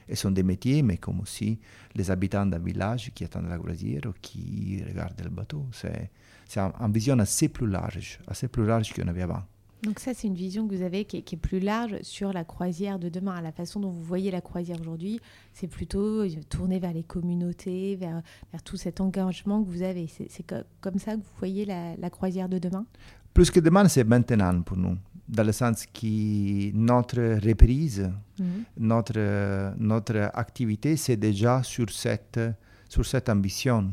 Et 0.08 0.16
sont 0.16 0.32
des 0.32 0.44
métiers, 0.44 0.82
mais 0.82 0.98
comme 0.98 1.20
aussi 1.22 1.60
les 1.96 2.12
habitants 2.12 2.46
d'un 2.46 2.60
village 2.60 3.12
qui 3.14 3.24
attendent 3.24 3.50
la 3.50 3.58
croisière 3.58 4.02
ou 4.08 4.14
qui 4.22 4.84
regardent 4.88 5.22
le 5.24 5.30
bateau. 5.30 5.66
C'est, 5.72 6.12
c'est 6.48 6.60
une 6.60 6.92
vision 6.92 7.18
assez 7.20 7.50
plus 7.50 7.68
large, 7.68 8.20
assez 8.28 8.48
plus 8.48 8.66
large 8.66 8.94
qu'on 8.94 9.08
avait 9.08 9.22
avant. 9.22 9.44
Donc 9.84 10.00
ça, 10.00 10.14
c'est 10.14 10.28
une 10.28 10.36
vision 10.36 10.66
que 10.66 10.76
vous 10.76 10.82
avez 10.82 11.04
qui 11.04 11.18
est, 11.18 11.36
plus 11.36 11.60
large 11.60 11.98
sur 12.04 12.32
la 12.32 12.46
croisière 12.46 13.00
de 13.00 13.10
demain. 13.10 13.42
La 13.42 13.52
façon 13.52 13.82
dont 13.82 13.90
vous 13.90 14.02
voyez 14.02 14.32
la 14.32 14.40
croisière 14.40 14.80
aujourd'hui, 14.80 15.20
c'est 15.52 15.68
plutôt 15.68 16.22
euh, 16.22 16.30
tourné 16.50 16.80
vers 16.80 16.94
les 16.94 17.04
communautés, 17.04 17.98
vers, 17.98 18.22
vers 18.54 18.64
tout 18.64 18.78
cet 18.78 19.02
engagement 19.02 19.62
que 19.62 19.70
vous 19.70 19.82
avez. 19.82 20.08
C'est, 20.08 20.46
comme 20.80 21.00
ça 21.00 21.16
que 21.16 21.18
vous 21.18 21.38
voyez 21.38 21.66
la, 21.66 21.98
la 21.98 22.10
croisière 22.10 22.48
de 22.48 22.60
demain? 22.60 22.86
Plus 23.34 23.52
que 23.52 23.60
demain, 23.60 23.88
c'est 23.90 24.06
maintenant 24.06 24.62
pour 24.62 24.78
nous 24.78 24.98
dans 25.34 25.44
le 25.44 25.52
sens 25.52 25.86
que 25.88 26.72
notre 26.74 27.22
reprise, 27.50 28.02
-hmm. 28.40 28.44
notre, 28.78 29.74
notre 29.80 30.30
activité, 30.34 30.96
c'est 31.04 31.18
déjà 31.18 31.64
sur 31.64 31.90
cette, 31.90 32.40
sur 32.94 33.06
cette 33.06 33.30
ambition, 33.30 33.92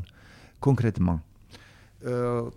concrètement. 0.59 1.19
Euh, 2.05 2.49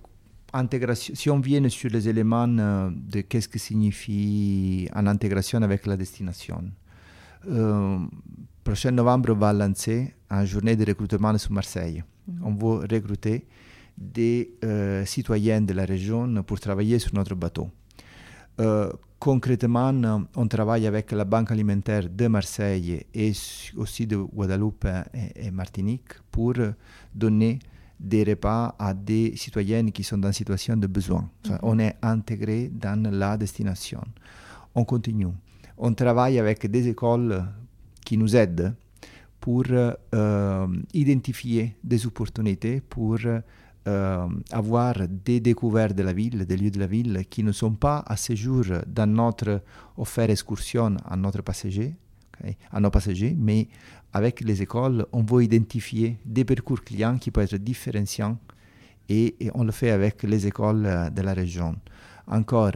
intégration, 0.53 1.15
si 1.15 1.31
on 1.31 1.41
vient 1.41 1.67
sur 1.69 1.91
les 1.91 2.05
éléments 2.09 2.49
euh, 2.59 2.91
de 3.13 3.21
qu'est-ce 3.23 3.49
que 3.49 3.59
signifie 3.59 4.89
une 4.95 5.09
intégration 5.09 5.63
avec 5.63 5.87
la 5.87 5.97
destination, 5.97 6.63
euh, 7.49 7.99
prochain 8.63 8.91
novembre, 9.01 9.31
on 9.33 9.39
va 9.39 9.53
lancer 9.53 10.15
une 10.31 10.47
journée 10.53 10.77
de 10.77 10.85
recrutement 10.91 11.37
sur 11.39 11.53
Marseille. 11.53 11.99
-hmm. 12.03 12.49
On 12.49 12.55
va 12.63 12.71
recruter 12.95 13.37
des 13.97 14.39
euh, 14.65 15.05
citoyens 15.15 15.63
de 15.71 15.73
la 15.81 15.85
région 15.85 16.43
pour 16.43 16.59
travailler 16.67 16.99
sur 16.99 17.13
notre 17.15 17.35
bateau. 17.45 17.67
Euh, 18.61 18.91
concrètement, 19.19 19.93
on 20.37 20.47
travaille 20.49 20.87
avec 20.87 21.13
la 21.13 21.25
Banque 21.25 21.51
alimentaire 21.51 22.09
de 22.09 22.27
Marseille 22.29 23.05
et 23.13 23.33
aussi 23.77 24.07
de 24.07 24.17
Guadeloupe 24.17 24.87
et, 25.35 25.51
Martinique 25.51 26.21
pour 26.31 26.55
donner 27.15 27.59
des 27.99 28.25
repas 28.25 28.75
à 28.79 28.93
des 28.93 29.35
citoyennes 29.37 29.91
qui 29.93 30.03
sont 30.03 30.19
dans 30.19 30.29
une 30.29 30.35
situation 30.35 30.77
de 30.77 30.87
besoin. 30.87 31.29
Mhm. 31.49 31.59
On 31.63 31.79
est 31.79 31.97
intégré 32.03 32.71
dans 32.73 33.11
la 33.11 33.37
destination. 33.37 34.03
On 34.75 34.85
continue. 34.85 35.29
On 35.79 35.93
travaille 35.95 36.39
avec 36.39 36.67
des 36.71 36.89
écoles 36.89 37.45
qui 38.05 38.19
nous 38.19 38.37
aident 38.37 38.75
pour 39.41 39.65
euh, 39.71 40.67
identifier 40.93 41.77
des 41.83 42.07
opportunités, 42.07 42.81
pour 42.81 43.19
euh, 43.87 44.27
avoir 44.51 44.95
des 45.09 45.41
découvertes 45.41 45.95
de 45.95 46.03
la 46.03 46.15
ville, 46.15 46.47
des 46.47 46.57
lieux 46.57 46.71
de 46.71 46.79
la 46.79 46.87
ville 46.87 47.25
qui 47.29 47.43
ne 47.43 47.53
sont 47.53 47.75
pas 47.75 48.03
à 48.07 48.17
ce 48.17 48.35
jour 48.35 48.65
dans 48.87 49.07
notre 49.07 49.63
offre 49.99 50.21
excursion 50.21 50.97
à 51.05 51.17
notre 51.17 51.43
passager, 51.43 51.95
à 52.73 52.81
nos 52.81 52.91
passagers, 52.91 53.37
mais 53.39 53.69
avec 54.13 54.41
les 54.41 54.63
écoles, 54.63 55.05
on 55.13 55.23
va 55.23 55.43
identifier 55.43 56.19
des 56.25 56.45
parcours 56.45 56.81
clients 56.83 57.19
qui 57.19 57.31
peuvent 57.31 57.45
être 57.45 57.57
différenciants 57.57 58.39
et, 59.09 59.35
on 59.55 59.65
le 59.65 59.73
fait 59.73 59.91
avec 59.91 60.23
les 60.23 60.47
écoles 60.47 60.87
euh, 60.87 61.11
de 61.11 61.21
la 61.21 61.35
région. 61.35 61.77
Encore, 62.27 62.73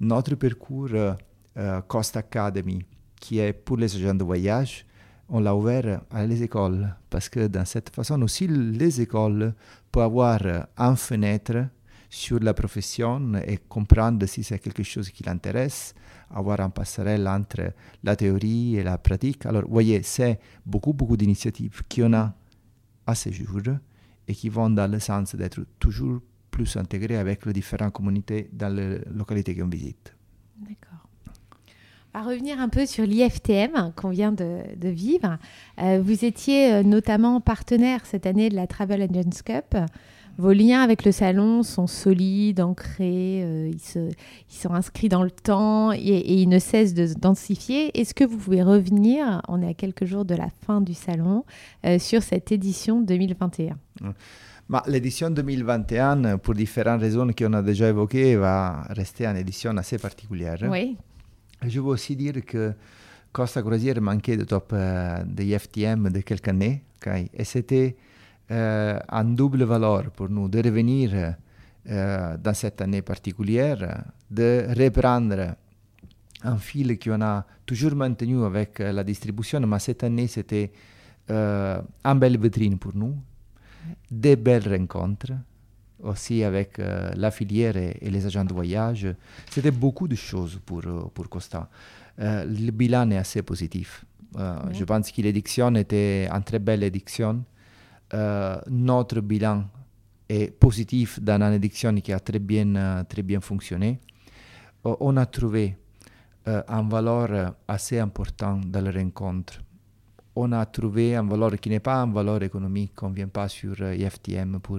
notre 0.00 0.36
parcours 0.36 0.88
euh, 0.94 1.80
Cost 1.86 2.16
Academy, 2.16 2.82
qui 3.20 3.40
est 3.40 3.52
pour 3.52 3.76
les 3.76 3.94
agents 3.94 4.14
de 4.14 4.24
voyage, 4.24 4.85
on 5.28 5.40
l'a 5.40 5.54
ouvert 5.54 6.02
à 6.10 6.24
les 6.24 6.42
écoles 6.42 6.94
parce 7.10 7.28
que 7.28 7.46
dans 7.46 7.64
cette 7.64 7.90
façon 7.90 8.20
aussi 8.22 8.46
les 8.46 9.00
écoles 9.00 9.54
peuvent 9.90 10.04
avoir 10.04 10.40
une 10.76 10.96
fenêtre 10.96 11.66
sur 12.08 12.40
la 12.40 12.54
profession 12.54 13.34
et 13.46 13.58
comprendre 13.68 14.24
si 14.26 14.44
c'est 14.44 14.58
quelque 14.58 14.82
chose 14.82 15.10
qui 15.10 15.24
l'intéresse, 15.24 15.94
avoir 16.30 16.60
un 16.60 16.70
passerelle 16.70 17.26
entre 17.28 17.72
la 18.02 18.16
théorie 18.16 18.76
et 18.76 18.82
la 18.82 18.98
pratique. 18.98 19.44
Alors, 19.46 19.62
vous 19.62 19.72
voyez, 19.72 20.02
c'est 20.02 20.38
beaucoup, 20.64 20.92
beaucoup 20.92 21.16
d'initiatives 21.16 21.82
qu'on 21.92 22.12
a 22.14 22.34
à 23.06 23.14
ce 23.14 23.30
jour 23.30 23.60
et 24.26 24.34
qui 24.34 24.48
vont 24.48 24.70
dans 24.70 24.90
le 24.90 24.98
sens 24.98 25.34
d'être 25.34 25.60
toujours 25.78 26.20
plus 26.50 26.76
intégrés 26.76 27.16
avec 27.16 27.44
les 27.44 27.52
différentes 27.52 27.92
communautés 27.92 28.48
dans 28.52 28.74
les 28.74 28.98
localités 29.14 29.54
qu'on 29.54 29.68
visite. 29.68 30.14
D'accord. 30.56 31.05
Va 32.16 32.22
revenir 32.22 32.58
un 32.60 32.70
peu 32.70 32.86
sur 32.86 33.04
l'IFTM 33.04 33.92
qu'on 33.94 34.08
vient 34.08 34.32
de, 34.32 34.88
vivre. 34.88 35.36
Euh, 35.82 36.00
vous 36.02 36.24
étiez 36.24 36.72
euh, 36.72 36.82
notamment 36.82 37.42
partenaire 37.42 38.06
cette 38.06 38.24
année 38.24 38.48
de 38.48 38.56
la 38.56 38.66
Travel 38.66 39.02
Agents 39.02 39.42
Cup. 39.44 39.76
Vos 40.38 40.52
liens 40.52 40.80
avec 40.80 41.04
le 41.04 41.12
salon 41.12 41.62
sont 41.62 41.86
solides, 41.86 42.62
ancrés, 42.62 43.42
euh, 43.42 43.70
ils, 43.70 43.80
se, 43.80 43.98
ils, 44.48 44.54
sont 44.54 44.72
inscrits 44.72 45.10
dans 45.10 45.24
le 45.24 45.30
temps 45.30 45.92
et, 45.92 46.40
ils 46.40 46.48
ne 46.48 46.58
cessent 46.58 46.94
de 46.94 47.06
densifier. 47.20 48.00
Est-ce 48.00 48.14
que 48.14 48.24
vous 48.24 48.38
pouvez 48.38 48.62
revenir, 48.62 49.42
on 49.48 49.60
est 49.60 49.68
à 49.68 49.74
quelques 49.74 50.06
jours 50.06 50.24
de 50.24 50.34
la 50.34 50.48
fin 50.64 50.80
du 50.80 50.94
salon, 50.94 51.44
euh, 51.84 51.98
sur 51.98 52.22
cette 52.22 52.50
édition 52.50 53.02
2021 53.02 53.76
bah, 54.70 54.82
L'édition 54.86 55.28
2021, 55.28 56.38
pour 56.38 56.54
différentes 56.54 57.02
raisons 57.02 57.28
qu'on 57.38 57.52
a 57.52 57.60
déjà 57.60 57.90
évoquées, 57.90 58.36
va 58.36 58.86
rester 58.88 59.26
une 59.26 59.36
édition 59.36 59.76
assez 59.76 59.98
particulière. 59.98 60.56
Oui. 60.70 60.96
Je 61.68 61.80
veux 61.80 61.88
aussi 61.88 62.16
dire 62.16 62.44
que 62.44 62.74
Costa 63.32 63.62
Croisière 63.62 64.00
manquait 64.00 64.36
de 64.36 64.44
top 64.44 64.70
euh, 64.72 65.22
de 65.24 65.42
IFTM 65.42 66.10
de 66.10 66.20
quelques 66.20 66.48
années. 66.48 66.82
Okay? 66.98 67.28
Et 67.34 67.44
c'était 67.44 67.96
euh, 68.50 68.98
un 69.08 69.24
double 69.24 69.64
valeur 69.64 70.10
pour 70.12 70.28
nous 70.28 70.48
de 70.48 70.58
revenir 70.62 71.34
euh, 71.88 72.36
dans 72.36 72.54
cette 72.54 72.80
année 72.80 73.02
particulière, 73.02 74.04
de 74.30 74.66
reprendre 74.76 75.56
un 76.44 76.56
fil 76.58 76.96
qu'on 76.98 77.20
a 77.22 77.44
toujours 77.64 77.96
maintenu 77.96 78.44
avec 78.44 78.78
la 78.78 79.02
distribution, 79.02 79.60
mais 79.60 79.80
cette 79.80 80.04
année 80.04 80.28
c'était 80.28 80.70
euh, 81.28 81.80
une 82.04 82.18
belle 82.20 82.38
vitrine 82.38 82.78
pour 82.78 82.94
nous, 82.94 83.16
des 84.08 84.36
belles 84.36 84.68
rencontres 84.68 85.32
aussi 86.02 86.44
avec 86.44 86.78
euh, 86.78 87.10
la 87.16 87.30
filière 87.30 87.76
et, 87.76 87.96
et, 88.00 88.10
les 88.10 88.26
agents 88.26 88.44
de 88.44 88.52
voyage. 88.52 89.06
C'était 89.50 89.70
beaucoup 89.70 90.08
de 90.08 90.14
choses 90.16 90.60
pour, 90.64 90.82
pour 91.14 91.28
Costa. 91.28 91.68
Euh, 92.20 92.44
le 92.44 92.70
bilan 92.70 93.10
est 93.10 93.18
assez 93.18 93.42
positif. 93.42 94.04
Euh, 94.38 94.56
oui. 94.66 94.74
Je 94.74 94.84
pense 94.84 95.10
que 95.10 95.22
l'édition 95.22 95.74
était 95.74 96.28
une 96.28 96.42
très 96.42 96.58
belle 96.58 96.82
édition. 96.82 97.44
Euh, 98.14 98.56
notre 98.68 99.20
bilan 99.20 99.64
est 100.28 100.50
positif 100.58 101.20
dans 101.20 101.40
une 101.42 101.54
édition 101.54 101.94
qui 101.96 102.12
a 102.12 102.20
très 102.20 102.38
bien, 102.38 102.74
euh, 102.76 103.04
très 103.04 103.22
bien 103.22 103.40
fonctionné. 103.40 104.00
Euh, 104.86 104.94
on 105.00 105.16
a 105.16 105.26
trouvé 105.26 105.76
un 106.68 106.88
valeur 106.88 107.56
assez 107.66 107.98
important 107.98 108.60
dans 108.64 108.80
la 108.80 108.92
rencontre. 108.92 109.60
On 110.36 110.52
a 110.52 110.64
trouvé 110.66 111.16
un 111.16 111.24
valeur 111.24 111.58
qui 111.58 111.68
n'est 111.68 111.80
pas 111.80 111.96
un 112.02 112.12
valeur 112.12 112.40
économique, 112.44 113.02
on 113.02 113.10
ne 113.10 113.16
vient 113.16 113.26
pas 113.26 113.48
sur 113.48 113.74
IFTM 113.82 114.60
pour, 114.60 114.78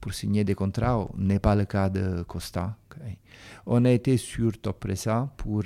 pour 0.00 0.12
signer 0.14 0.44
des 0.44 0.54
contrats, 0.54 1.08
n'est 1.16 1.38
pas 1.38 1.54
le 1.54 1.64
cas 1.64 1.88
de 1.88 2.22
Costa. 2.22 2.76
Okay. 2.90 3.18
On 3.66 3.84
a 3.84 3.90
été 3.90 4.16
sur 4.16 4.52
Top 4.60 4.80
Pressa 4.80 5.28
pour 5.36 5.62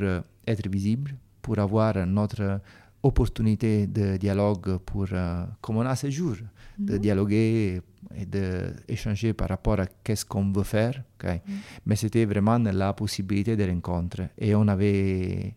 être 0.46 0.68
visible, 0.68 1.16
pour 1.42 1.58
avoir 1.58 2.06
notre 2.06 2.60
opportunité 3.02 3.86
de 3.86 4.16
dialogue 4.16 4.78
pour, 4.78 5.06
euh, 5.12 5.44
comme 5.60 5.78
on 5.78 5.86
a 5.86 5.96
ce 5.96 6.10
jour, 6.10 6.36
de 6.78 6.98
dialoguer 6.98 7.80
et 8.14 8.26
d'échanger 8.26 9.32
par 9.32 9.48
rapport 9.48 9.80
à 9.80 9.86
qu'est-ce 9.86 10.24
qu'on 10.24 10.50
veut 10.52 10.64
faire. 10.64 11.02
Okay? 11.14 11.40
-hmm. 11.40 11.52
Mais 11.86 11.96
c'était 11.96 12.26
vraiment 12.26 12.58
la 12.58 12.92
possibilité 12.92 13.56
de 13.56 13.64
rencontre 13.64 14.28
et 14.38 14.54
on 14.54 14.68
avait 14.68 15.54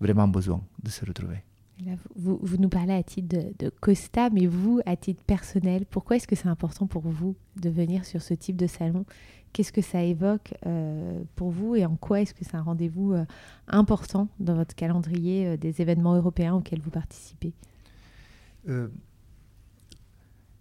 vraiment 0.00 0.28
besoin 0.28 0.60
de 0.82 0.90
se 0.90 1.04
retrouver. 1.04 1.42
Là, 1.86 1.92
vous, 2.14 2.38
vous, 2.42 2.58
nous 2.58 2.68
parlez 2.68 2.92
à 2.92 3.02
titre 3.02 3.28
de, 3.36 3.52
de, 3.58 3.70
Costa, 3.80 4.30
mais 4.30 4.46
vous, 4.46 4.80
à 4.86 4.96
titre 4.96 5.22
personnel, 5.24 5.84
pourquoi 5.86 6.16
est-ce 6.16 6.28
que 6.28 6.36
c'est 6.36 6.48
important 6.48 6.86
pour 6.86 7.02
vous 7.02 7.34
de 7.56 7.70
venir 7.70 8.04
sur 8.04 8.22
ce 8.22 8.34
type 8.34 8.56
de 8.56 8.66
salon? 8.66 9.04
Qu'est-ce 9.52 9.72
que 9.72 9.82
ça 9.82 10.02
évoque 10.02 10.54
euh, 10.66 11.22
pour 11.34 11.50
vous 11.50 11.74
et 11.74 11.84
en 11.84 11.96
quoi 11.96 12.20
est-ce 12.20 12.34
que 12.34 12.44
c'est 12.44 12.54
un 12.54 12.62
rendez-vous 12.62 13.12
euh, 13.12 13.24
important 13.66 14.28
dans 14.38 14.54
votre 14.54 14.74
calendrier 14.74 15.46
euh, 15.46 15.56
des 15.56 15.82
événements 15.82 16.14
européens 16.14 16.54
auxquels 16.54 16.80
vous 16.80 16.90
participez? 16.90 17.52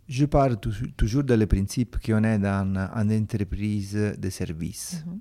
Je 0.07 0.25
parle 0.25 0.57
toujours 0.97 1.23
dans 1.23 1.39
le 1.39 1.45
principe 1.45 1.97
qu'on 2.03 2.23
est 2.23 2.39
dans 2.39 2.75
une 2.95 3.23
entreprise 3.23 3.93
de 3.93 4.29
service. 4.29 5.05
Mm 5.05 5.11
-hmm. 5.11 5.19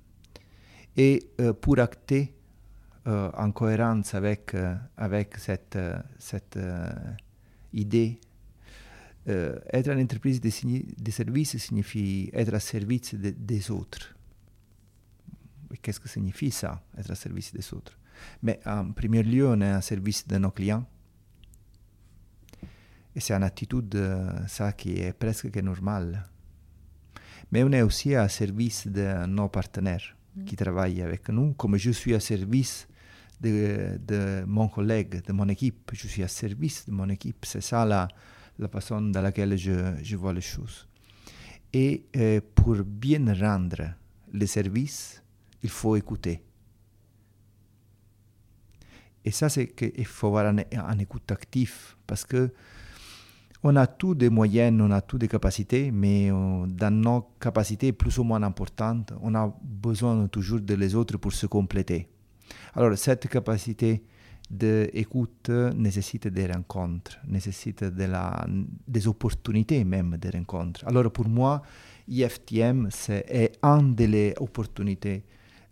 Et 0.96 1.30
pour 1.60 1.78
acter 1.78 2.39
euh, 3.06 3.30
en 3.32 3.50
cohérence 3.50 4.12
avec, 4.14 4.52
euh, 4.52 4.74
avec 4.98 5.38
cette, 5.38 5.76
euh, 5.76 5.98
cette 6.18 6.58
idée. 7.72 8.20
être 9.26 9.88
une 9.88 10.02
entreprise 10.02 10.38
de, 10.38 10.50
de, 11.02 11.10
service 11.10 11.56
signifie 11.56 12.28
être 12.34 12.52
à 12.52 12.60
service 12.60 13.14
de, 13.14 13.30
des 13.30 13.70
autres. 13.70 14.14
Qu'est-ce 15.80 16.00
que 16.00 16.08
signifie 16.10 16.50
ça, 16.50 16.82
être 16.98 17.10
à 17.10 17.14
service 17.14 17.54
des 17.54 17.72
autres? 17.72 17.96
Mais 18.42 18.60
en 18.66 18.92
premier 18.92 19.22
lieu, 19.22 19.48
on 19.48 19.60
est 19.62 19.70
à 19.70 19.80
service 19.80 20.26
de 20.26 20.36
nos 20.36 20.50
clients. 20.50 20.84
Et 23.14 23.20
c'est 23.20 23.32
une 23.32 23.44
attitude, 23.44 23.96
ça, 24.46 24.72
qui 24.72 25.00
est 25.00 25.12
presque 25.12 25.56
normale. 25.56 26.28
Mais 27.50 27.62
on 27.62 27.72
est 27.72 27.82
aussi 27.82 28.14
à 28.14 28.28
service 28.28 28.86
de 28.88 29.26
nos 29.26 29.48
partenaires 29.48 30.16
qui 30.44 30.56
travaillent 30.56 31.02
avec 31.02 31.28
nous, 31.30 31.54
comme 31.54 31.76
je 31.76 31.92
suis 31.92 32.14
à 32.14 32.20
service 32.20 32.88
de, 33.40 34.44
mon 34.46 34.68
collègue, 34.68 35.24
de 35.26 35.32
mon 35.32 35.48
équipe, 35.48 35.90
je 35.92 36.06
suis 36.06 36.22
à 36.22 36.28
service 36.28 36.86
de 36.86 36.92
mon 36.92 37.08
équipe. 37.08 37.44
C'est 37.44 37.62
ça 37.62 37.84
la, 37.84 38.08
la 38.58 38.68
façon 38.68 39.00
dans 39.00 39.22
laquelle 39.22 39.56
je, 39.56 39.94
je 40.02 40.16
vois 40.16 40.32
les 40.32 40.40
choses. 40.40 40.86
Et 41.72 42.04
euh, 42.16 42.40
pour 42.54 42.76
bien 42.84 43.32
rendre 43.34 43.94
le 44.32 44.46
service, 44.46 45.22
il 45.62 45.70
faut 45.70 45.96
écouter. 45.96 46.42
Et 49.24 49.30
ça, 49.30 49.48
c'est 49.48 49.68
qu'il 49.68 50.06
faut 50.06 50.28
avoir 50.28 50.46
un, 50.46 50.58
un, 50.58 50.98
écoute 50.98 51.30
actif 51.30 51.96
parce 52.06 52.24
que 52.24 52.52
on 53.62 53.76
a 53.76 53.86
tous 53.86 54.14
des 54.14 54.30
moyens, 54.30 54.80
on 54.80 54.90
a 54.90 55.02
toutes 55.02 55.20
des 55.20 55.28
capacités, 55.28 55.90
mais 55.90 56.30
on, 56.30 56.66
dans 56.66 56.90
nos 56.90 57.28
capacités 57.38 57.92
plus 57.92 58.18
ou 58.18 58.24
moins 58.24 58.42
importantes, 58.42 59.12
on 59.20 59.34
a 59.34 59.54
besoin 59.62 60.26
toujours 60.28 60.60
de 60.60 60.94
autres 60.94 61.18
pour 61.18 61.32
se 61.32 61.46
compléter. 61.46 62.08
Alors, 62.74 62.96
cette 62.96 63.28
capacité 63.28 64.02
d'écoute 64.50 65.48
nécessite 65.48 66.28
des 66.28 66.46
rencontres, 66.46 67.18
nécessite 67.26 67.84
de 67.84 68.04
la, 68.04 68.46
des 68.86 69.06
opportunités 69.06 69.84
même 69.84 70.16
de 70.16 70.30
rencontres. 70.30 70.86
Alors, 70.86 71.10
pour 71.12 71.28
moi, 71.28 71.62
IFTM, 72.08 72.88
c'est 72.90 73.52
une 73.62 73.94
des 73.94 74.34
opportunités, 74.40 75.24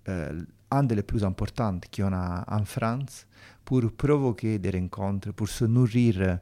euh, 0.08 0.42
une 0.70 0.86
des 0.86 1.02
plus 1.02 1.24
importantes 1.24 1.86
qu'on 1.94 2.12
a 2.12 2.44
en 2.46 2.64
France 2.64 3.26
pour 3.64 3.90
provoquer 3.92 4.58
des 4.58 4.70
rencontres, 4.70 5.32
pour 5.32 5.48
se 5.48 5.64
nourrir 5.64 6.38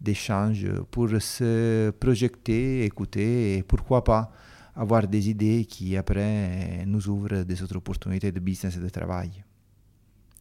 d'échanges, 0.00 0.66
pour 0.90 1.10
se 1.20 1.90
projeter, 1.90 2.84
écouter 2.84 3.56
et 3.56 3.62
pourquoi 3.64 4.04
pas 4.04 4.30
avoir 4.76 5.06
des 5.06 5.28
idées 5.28 5.66
qui 5.66 5.96
après 5.96 6.84
nous 6.86 7.08
ouvrent 7.08 7.42
des 7.42 7.62
autres 7.62 7.76
opportunités 7.76 8.32
de 8.32 8.40
business 8.40 8.76
et 8.76 8.80
de 8.80 8.88
travail. 8.88 9.42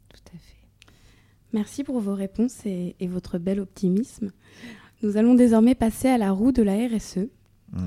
Tout 0.09 0.35
à 0.35 0.37
fait. 0.37 0.93
Merci 1.53 1.83
pour 1.83 1.99
vos 1.99 2.13
réponses 2.13 2.65
et, 2.65 2.95
et, 2.99 3.07
votre 3.07 3.37
bel 3.37 3.59
optimisme. 3.59 4.31
Nous 5.01 5.17
allons 5.17 5.33
désormais 5.33 5.75
passer 5.75 6.07
à 6.07 6.17
la 6.17 6.31
roue 6.31 6.51
de 6.51 6.61
la 6.61 6.75
RSE. 6.87 7.29
Mmh. 7.71 7.79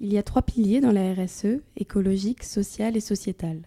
Il 0.00 0.12
y 0.12 0.18
a 0.18 0.22
trois 0.22 0.42
piliers 0.42 0.80
dans 0.80 0.92
la 0.92 1.12
RSE, 1.12 1.60
écologique, 1.76 2.42
sociale 2.42 2.96
et 2.96 3.00
sociétale. 3.00 3.62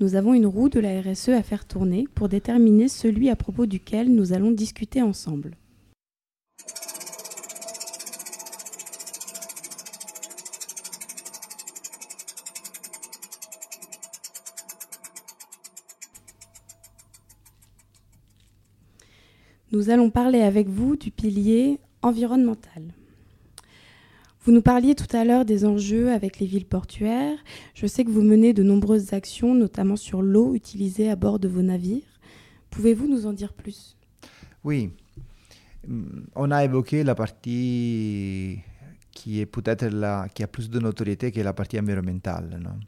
Nous 0.00 0.14
avons 0.14 0.32
une 0.32 0.46
roue 0.46 0.68
de 0.68 0.80
la 0.80 1.00
RSE 1.00 1.28
à 1.28 1.42
faire 1.42 1.66
tourner 1.66 2.06
pour 2.14 2.28
déterminer 2.28 2.88
celui 2.88 3.28
à 3.28 3.36
propos 3.36 3.66
duquel 3.66 4.12
nous 4.12 4.32
allons 4.32 4.50
discuter 4.50 5.02
ensemble. 5.02 5.56
Allons 19.90 20.10
parler 20.10 20.42
avec 20.42 20.68
vous 20.68 20.94
du 20.94 21.10
pilier 21.10 21.80
environnemental. 22.02 22.94
Vous 24.44 24.52
nous 24.52 24.62
parliez 24.62 24.94
tout 24.94 25.16
à 25.16 25.24
l'heure 25.24 25.44
des 25.44 25.64
enjeux 25.64 26.12
avec 26.12 26.38
les 26.38 26.46
villes 26.46 26.64
portuaires. 26.64 27.36
Je 27.74 27.88
sais 27.88 28.04
que 28.04 28.10
vous 28.10 28.22
menez 28.22 28.52
de 28.52 28.62
nombreuses 28.62 29.14
actions, 29.14 29.52
notamment 29.52 29.96
sur 29.96 30.22
l'eau 30.22 30.54
utilisée 30.54 31.10
à 31.10 31.16
bord 31.16 31.40
de 31.40 31.48
vos 31.48 31.62
navires. 31.62 32.20
Pouvez-vous 32.70 33.08
nous 33.08 33.26
en 33.26 33.32
dire 33.32 33.52
plus? 33.52 33.96
Oui. 34.62 34.90
On 36.36 36.52
a 36.52 36.64
évoqué 36.64 37.02
la 37.02 37.16
partie 37.16 38.60
qui 39.10 39.40
est 39.40 39.46
peut-être 39.46 39.86
la 39.86 40.28
qui 40.32 40.44
a 40.44 40.46
plus 40.46 40.70
de 40.70 40.78
notoriété 40.78 41.32
que 41.32 41.40
la 41.40 41.52
partie 41.52 41.80
environnementale. 41.80 42.60
Non? 42.62 42.78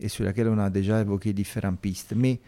Et 0.00 0.08
sur 0.08 0.24
laquelle 0.24 0.48
on 0.48 0.58
a 0.58 0.70
déjà 0.70 1.00
évoqué 1.00 1.32
différentes 1.32 1.78
pistes. 1.78 2.14
Mais 2.16 2.40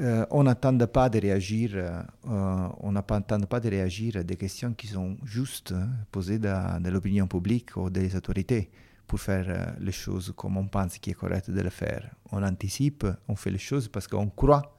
euh, 0.00 0.24
on 0.30 0.44
n'attend 0.44 0.76
pas 0.86 1.08
de 1.08 1.18
réagir, 1.18 1.72
euh, 1.74 2.68
on 2.80 2.92
n'attend 2.92 3.40
pas 3.40 3.58
de 3.58 3.68
réagir 3.68 4.16
à 4.16 4.22
des 4.22 4.36
questions 4.36 4.72
qui 4.74 4.86
sont 4.86 5.16
justes 5.24 5.72
hein, 5.72 5.88
posées 6.12 6.38
dans, 6.38 6.80
l'opinion 6.84 7.26
publique 7.26 7.76
ou 7.76 7.90
des 7.90 8.14
autorités 8.14 8.70
pour 9.06 9.18
faire 9.18 9.46
euh, 9.48 9.66
les 9.80 9.92
choses 9.92 10.32
comme 10.36 10.56
on 10.56 10.68
pense 10.68 10.98
qu'il 10.98 11.12
est 11.12 11.14
correct 11.14 11.50
de 11.50 11.60
le 11.60 11.70
faire. 11.70 12.14
On 12.30 12.42
anticipe, 12.44 13.06
on 13.26 13.34
fait 13.34 13.50
les 13.50 13.58
choses 13.58 13.88
parce 13.88 14.06
qu'on 14.06 14.28
croit, 14.28 14.78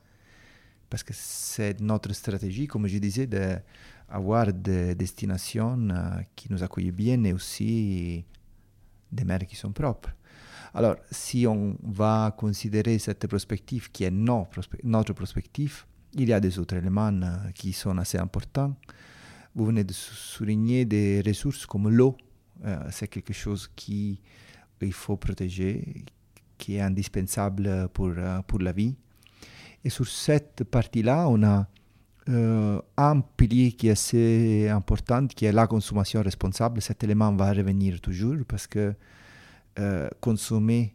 parce 0.90 1.04
que 1.04 1.14
c'est 1.14 1.82
notre 1.82 2.14
stratégie, 2.14 2.68
comme 2.68 2.88
je 2.88 2.98
disais, 3.00 3.28
d'avoir 3.28 4.54
des 4.54 4.96
destinations 4.96 5.88
qui 6.36 6.52
nous 6.52 6.64
accueillent 6.64 6.92
bien 6.92 7.22
et 7.26 7.34
aussi 7.34 8.24
des 9.12 9.26
mers 9.26 9.46
qui 9.46 9.56
sont 9.56 9.72
propres. 9.72 10.12
Alors, 10.74 10.96
si 11.12 11.48
on 11.48 11.76
va 11.84 12.34
considérer 12.38 13.00
cette 13.00 13.28
perspective 13.28 13.92
qui 13.92 14.04
est 14.04 14.12
notre 14.12 15.14
perspective, 15.14 15.86
il 16.14 16.30
y 16.30 16.34
a 16.34 16.40
des 16.40 16.60
autres 16.60 16.76
éléments 16.76 17.14
euh, 17.14 17.52
qui 17.54 17.74
sont 17.74 17.98
assez 17.98 18.18
importants. 18.18 18.76
Vous 19.56 19.66
venez 19.66 19.84
de 19.84 19.94
souligner 19.94 20.86
des 20.86 21.22
ressources 21.26 21.66
comme 21.66 21.90
l'eau. 21.90 22.16
Euh, 22.66 22.78
c'est 22.92 23.08
quelque 23.08 23.34
chose 23.34 23.70
qu'il 23.76 24.18
faut 24.92 25.18
protéger, 25.18 26.06
qui 26.58 26.76
est 26.76 26.82
indispensable 26.82 27.90
pour, 27.94 28.12
euh, 28.16 28.42
pour 28.44 28.60
la 28.60 28.72
vie. 28.72 28.96
Et 29.84 29.90
sur 29.90 30.08
cette 30.08 30.64
partie-là, 30.64 31.28
on 31.30 31.44
a 31.44 31.68
un 32.28 33.22
pilier 33.22 33.72
qui 33.72 33.88
est 33.88 33.92
assez 33.92 34.70
important, 34.70 35.26
qui 35.26 35.46
est 35.46 35.52
la 35.52 35.66
consommation 35.66 36.22
responsable. 36.22 36.80
Cet 36.80 37.04
élément 37.04 37.34
va 37.34 37.52
revenir 37.52 38.00
toujours 38.02 38.36
parce 38.48 38.68
que 38.68 38.94
euh, 39.80 40.10
consommer 40.20 40.94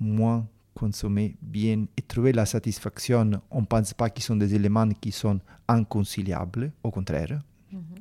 moins, 0.00 0.48
consommer 0.74 1.36
bien 1.42 1.84
et 1.96 2.02
trouver 2.02 2.32
la 2.32 2.46
satisfaction, 2.46 3.30
on 3.50 3.60
ne 3.60 3.66
pense 3.66 3.92
pas 3.94 4.10
qu'ils 4.10 4.24
sont 4.24 4.36
des 4.36 4.54
éléments 4.54 4.88
qui 4.88 5.12
sont 5.12 5.40
inconciliables, 5.68 6.72
au 6.82 6.90
contraire. 6.90 7.40
Mm-hmm. 7.72 8.00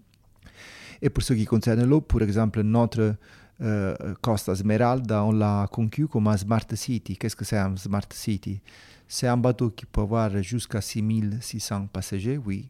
Et 1.02 1.10
pour 1.10 1.24
ce 1.24 1.34
qui 1.34 1.44
concerne 1.44 1.84
l'eau, 1.84 2.00
par 2.00 2.22
exemple, 2.22 2.62
notre 2.62 3.18
euh, 3.62 3.96
Costa 4.22 4.56
Smeralda, 4.56 5.26
on 5.26 5.34
l'a 5.34 5.68
conçu 5.70 6.08
comme 6.08 6.28
un 6.28 6.38
Smart 6.38 6.66
City. 6.74 7.18
Qu'est-ce 7.18 7.36
que 7.36 7.44
c'est 7.46 7.58
un 7.58 7.76
Smart 7.76 8.08
City? 8.12 8.62
C'est 9.08 9.28
un 9.28 9.38
bateau 9.38 9.70
qui 9.72 9.86
peut 9.86 10.02
avoir 10.02 10.42
jusqu'à 10.42 10.80
6600 10.80 11.88
passagers, 11.88 12.38
oui. 12.38 12.70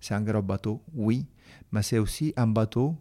C'est 0.00 0.14
un 0.14 0.20
gros 0.20 0.42
bateau, 0.42 0.82
oui. 0.92 1.26
Mais 1.70 1.82
c'est 1.82 1.98
aussi 1.98 2.34
un 2.36 2.48
bateau 2.48 2.96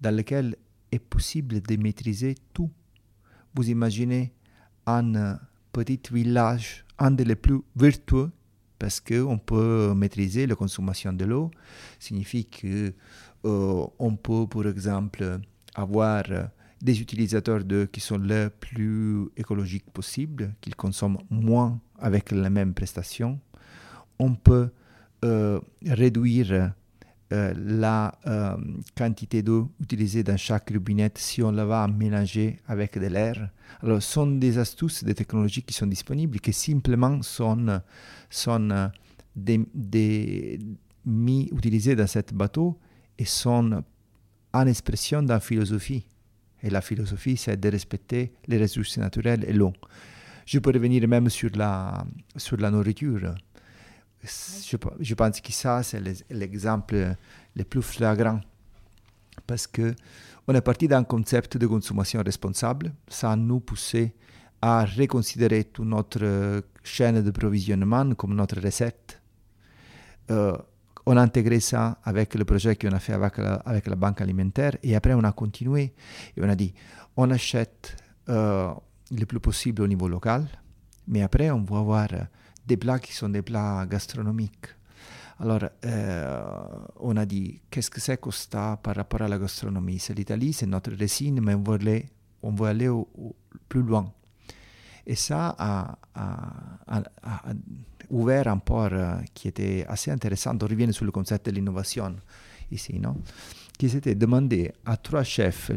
dans 0.00 0.14
lequel 0.14 0.56
est 0.90 0.98
possible 0.98 1.60
de 1.60 1.76
maîtriser 1.76 2.34
tout 2.52 2.70
vous 3.54 3.70
imaginez 3.70 4.32
un 4.86 5.38
petit 5.72 6.00
village, 6.12 6.84
un 6.98 7.10
des 7.10 7.34
plus 7.34 7.60
vertueux, 7.76 8.30
parce 8.78 9.00
qu'on 9.00 9.38
peut 9.38 9.94
maîtriser 9.94 10.46
la 10.46 10.54
consommation 10.54 11.12
de 11.12 11.24
l'eau. 11.24 11.50
signifie 11.98 12.44
qu'on 12.46 12.92
euh, 13.46 14.16
peut, 14.22 14.46
par 14.46 14.66
exemple, 14.66 15.40
avoir 15.74 16.24
des 16.82 17.00
utilisateurs 17.00 17.64
d'eau 17.64 17.86
qui 17.86 18.00
sont 18.00 18.18
les 18.18 18.48
plus 18.50 19.28
écologiques 19.36 19.90
possibles, 19.90 20.54
qu'ils 20.60 20.76
consomment 20.76 21.18
moins 21.30 21.80
avec 21.98 22.30
les 22.30 22.50
mêmes 22.50 22.74
prestations. 22.74 23.40
On 24.18 24.34
peut 24.34 24.70
euh, 25.24 25.60
réduire 25.86 26.74
euh, 27.32 27.54
la 27.56 28.14
euh, 28.26 28.54
quantité 28.94 29.42
d'eau 29.42 29.72
utilisée 29.80 30.22
dans 30.22 30.36
chaque 30.36 30.70
robinette 30.70 31.16
si 31.16 31.42
on 31.42 31.50
la 31.50 31.64
va 31.64 31.88
mélanger 31.88 32.60
avec 32.68 32.98
de 32.98 33.06
l'air. 33.06 33.50
Alors, 33.82 34.02
ce 34.02 34.12
sont 34.12 34.26
des 34.26 34.58
astuces, 34.58 35.02
des 35.02 35.14
technologies 35.14 35.62
qui 35.62 35.72
sont 35.72 35.86
disponibles, 35.86 36.38
qui 36.38 36.52
simplement 36.52 37.22
sont, 37.22 37.80
sont 38.28 38.70
euh, 38.70 38.88
des, 39.34 39.66
des, 39.74 40.58
mis 41.06 41.48
utilisées 41.50 41.96
dans 41.96 42.06
ce 42.06 42.18
bateau 42.32 42.78
et 43.18 43.24
sont 43.24 43.82
en 44.52 44.66
expression 44.66 45.22
d'une 45.22 45.40
philosophie. 45.40 46.06
Et 46.62 46.68
la 46.68 46.82
philosophie, 46.82 47.38
c'est 47.38 47.58
de 47.58 47.68
respecter 47.70 48.34
les 48.46 48.58
ressources 48.60 48.98
naturelles 48.98 49.44
et 49.48 49.52
l'eau. 49.54 49.72
Je 50.44 50.58
peux 50.58 50.72
revenir 50.72 51.08
même 51.08 51.30
sur 51.30 51.50
la, 51.56 52.04
sur 52.36 52.58
la 52.58 52.70
nourriture 52.70 53.34
je, 54.24 55.14
pense 55.14 55.40
que 55.40 55.52
ça, 55.52 55.82
c'est 55.82 56.00
l'exemple 56.30 57.14
le 57.54 57.64
plus 57.64 57.82
flagrant. 57.82 58.40
Parce 59.46 59.66
que 59.66 59.94
on 60.46 60.54
est 60.54 60.60
parti 60.60 60.88
d'un 60.88 61.04
concept 61.04 61.56
de 61.56 61.66
consommation 61.66 62.22
responsable. 62.22 62.92
Ça 63.08 63.34
nous 63.36 63.60
poussé 63.60 64.14
à 64.60 64.84
reconsidérer 64.84 65.64
toute 65.64 65.86
notre 65.86 66.62
chaîne 66.82 67.22
de 67.22 67.30
provisionnement 67.30 68.14
comme 68.14 68.34
notre 68.34 68.60
recette. 68.60 69.20
Euh, 70.30 70.56
on 71.06 71.16
a 71.16 71.22
intégré 71.22 71.60
ça 71.60 71.98
avec 72.02 72.34
le 72.34 72.44
projet 72.44 72.76
qu'on 72.76 72.92
a 72.92 72.98
fait 72.98 73.12
avec 73.12 73.86
la, 73.86 73.96
banque 73.96 74.22
alimentaire 74.22 74.76
et 74.82 74.96
après 74.96 75.12
on 75.12 75.22
a 75.22 75.32
continué 75.32 75.92
et 76.34 76.40
on 76.40 76.48
a 76.48 76.54
dit 76.54 76.72
on 77.16 77.30
achète 77.30 77.96
euh, 78.30 78.72
le 79.10 79.26
plus 79.26 79.40
possible 79.40 79.82
au 79.82 79.86
niveau 79.86 80.08
local, 80.08 80.46
mais 81.06 81.22
après 81.22 81.50
on 81.50 81.62
va 81.62 81.80
voir 81.82 82.08
des 82.66 82.76
plats 82.76 82.98
qui 82.98 83.12
sont 83.12 83.28
des 83.28 83.42
plats 83.42 83.86
gastronomiques. 83.86 84.66
Alors, 85.40 85.60
euh, 85.84 86.42
on 87.00 87.16
a 87.16 87.26
dit, 87.26 87.60
qu'est-ce 87.70 87.90
que 87.90 88.00
c'est 88.00 88.20
Costa 88.20 88.78
par 88.82 88.94
rapport 88.94 89.22
à 89.22 89.28
la 89.28 89.38
gastronomie 89.38 89.98
C'est 89.98 90.14
l'Italie, 90.14 90.52
c'est 90.52 90.66
notre 90.66 90.92
racine, 90.92 91.40
mais 91.40 91.54
on 91.54 91.62
veut 91.62 91.74
aller, 91.74 92.06
on 92.42 92.52
veut 92.52 92.68
aller 92.68 92.88
au, 92.88 93.08
plus 93.68 93.82
loin. 93.82 94.12
Et 95.06 95.16
ça 95.16 95.54
a, 95.58 95.98
a, 96.14 96.48
a, 96.86 97.02
ouvert 98.10 98.48
un 98.48 98.58
port 98.58 98.90
euh, 98.92 99.16
qui 99.34 99.48
était 99.48 99.84
assez 99.88 100.10
intéressant. 100.10 100.56
On 100.60 100.66
revient 100.66 100.92
sur 100.92 101.04
le 101.04 101.10
concept 101.10 101.46
de 101.46 101.50
l'innovation 101.50 102.16
ici, 102.70 102.98
non 102.98 103.16
Qui 103.76 103.90
s'était 103.90 104.14
demandé 104.14 104.72
à 104.86 104.96
trois 104.96 105.24
chefs, 105.24 105.72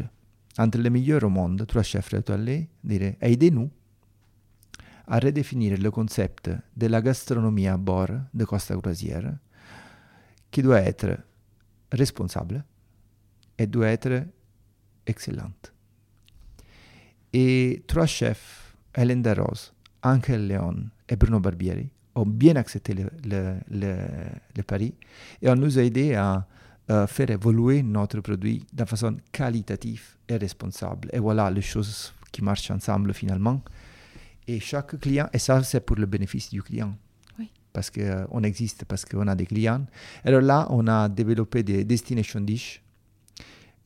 entre 0.56 0.78
les 0.78 0.90
meilleurs 0.90 1.24
au 1.24 1.28
monde, 1.28 1.64
trois 1.66 1.82
chefs 1.82 2.14
étoilés, 2.14 2.68
dire 2.84 3.14
aidez-nous 3.20 3.70
à 5.08 5.18
redéfinir 5.18 5.78
le 5.78 5.90
concept 5.90 6.50
de 6.76 6.86
la 6.86 7.00
gastronomie 7.00 7.66
à 7.66 7.76
bord 7.76 8.10
de 8.34 8.44
Costa 8.44 8.76
Croisière, 8.76 9.32
qui 10.50 10.62
doit 10.62 10.80
être 10.80 11.18
responsable 11.90 12.62
et 13.58 13.66
doit 13.66 13.88
être 13.88 14.22
excellente. 15.06 15.72
Et 17.32 17.82
trois 17.86 18.06
chefs, 18.06 18.76
Hélène 18.94 19.22
Darroze, 19.22 19.72
Angel 20.02 20.46
Leon 20.46 20.76
et 21.08 21.16
Bruno 21.16 21.40
Barbieri, 21.40 21.90
ont 22.14 22.26
bien 22.26 22.56
accepté 22.56 22.94
le, 22.94 23.10
le, 23.24 23.54
le, 23.70 23.96
le 24.56 24.62
pari 24.62 24.94
et 25.40 25.48
ont 25.48 25.54
nous 25.54 25.78
aidé 25.78 26.14
à 26.14 26.46
uh, 26.90 27.06
faire 27.06 27.30
évoluer 27.30 27.82
notre 27.82 28.20
produit 28.20 28.66
de 28.72 28.84
façon 28.84 29.16
qualitative 29.32 30.16
et 30.28 30.36
responsable. 30.36 31.08
Et 31.12 31.18
voilà 31.18 31.50
les 31.50 31.62
choses 31.62 32.12
qui 32.32 32.42
marchent 32.42 32.70
ensemble 32.70 33.14
finalement. 33.14 33.62
Et 34.48 34.60
chaque 34.60 34.98
client, 34.98 35.28
et 35.30 35.38
ça 35.38 35.62
c'est 35.62 35.80
pour 35.80 35.96
le 35.96 36.06
bénéfice 36.06 36.48
du 36.48 36.62
client. 36.62 36.94
Parce 37.70 37.90
qu'on 37.90 38.00
euh, 38.00 38.42
existe, 38.42 38.86
parce 38.86 39.04
qu'on 39.04 39.28
a 39.28 39.34
des 39.34 39.44
clients. 39.44 39.84
Alors 40.24 40.40
là, 40.40 40.66
on 40.70 40.86
a 40.88 41.08
développé 41.08 41.62
des 41.62 41.84
destination 41.84 42.40
dish. 42.40 42.82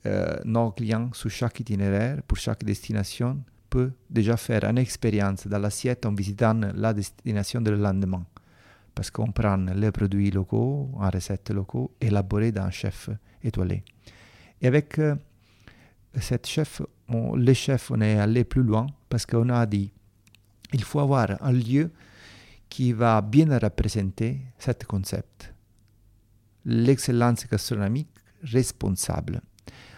Euh, 0.06 0.36
nos 0.44 0.70
clients, 0.70 1.10
sur 1.12 1.30
chaque 1.30 1.58
itinéraire, 1.60 2.22
pour 2.22 2.38
chaque 2.38 2.64
destination, 2.64 3.42
peuvent 3.68 3.90
déjà 4.08 4.36
faire 4.36 4.64
une 4.64 4.78
expérience 4.78 5.48
dans 5.48 5.58
l'assiette 5.58 6.06
en 6.06 6.14
visitant 6.14 6.58
la 6.74 6.94
destination 6.94 7.60
de 7.60 7.72
le 7.72 7.76
lendemain. 7.76 8.24
Parce 8.94 9.10
qu'on 9.10 9.32
prend 9.32 9.56
les 9.56 9.90
produits 9.90 10.30
locaux, 10.30 10.90
en 10.94 11.10
recettes 11.10 11.50
locaux, 11.50 11.90
élaborés 12.00 12.52
d'un 12.52 12.70
chef 12.70 13.10
étoilé. 13.42 13.82
Et 14.60 14.68
avec 14.68 14.98
euh, 15.00 15.16
cette 16.20 16.46
chef, 16.46 16.82
on, 17.08 17.34
les 17.34 17.54
chefs, 17.54 17.90
on 17.90 18.00
est 18.00 18.16
allé 18.18 18.44
plus 18.44 18.62
loin 18.62 18.86
parce 19.08 19.26
qu'on 19.26 19.48
a 19.48 19.66
dit 19.66 19.92
il 20.72 20.84
faut 20.84 21.00
avoir 21.00 21.36
un 21.40 21.52
lieu 21.52 21.90
qui 22.68 22.92
va 22.92 23.20
bien 23.20 23.58
représenter 23.58 24.40
ce 24.58 24.72
concept. 24.86 25.52
L'excellence 26.64 27.46
gastronomique 27.46 28.08
responsable. 28.42 29.40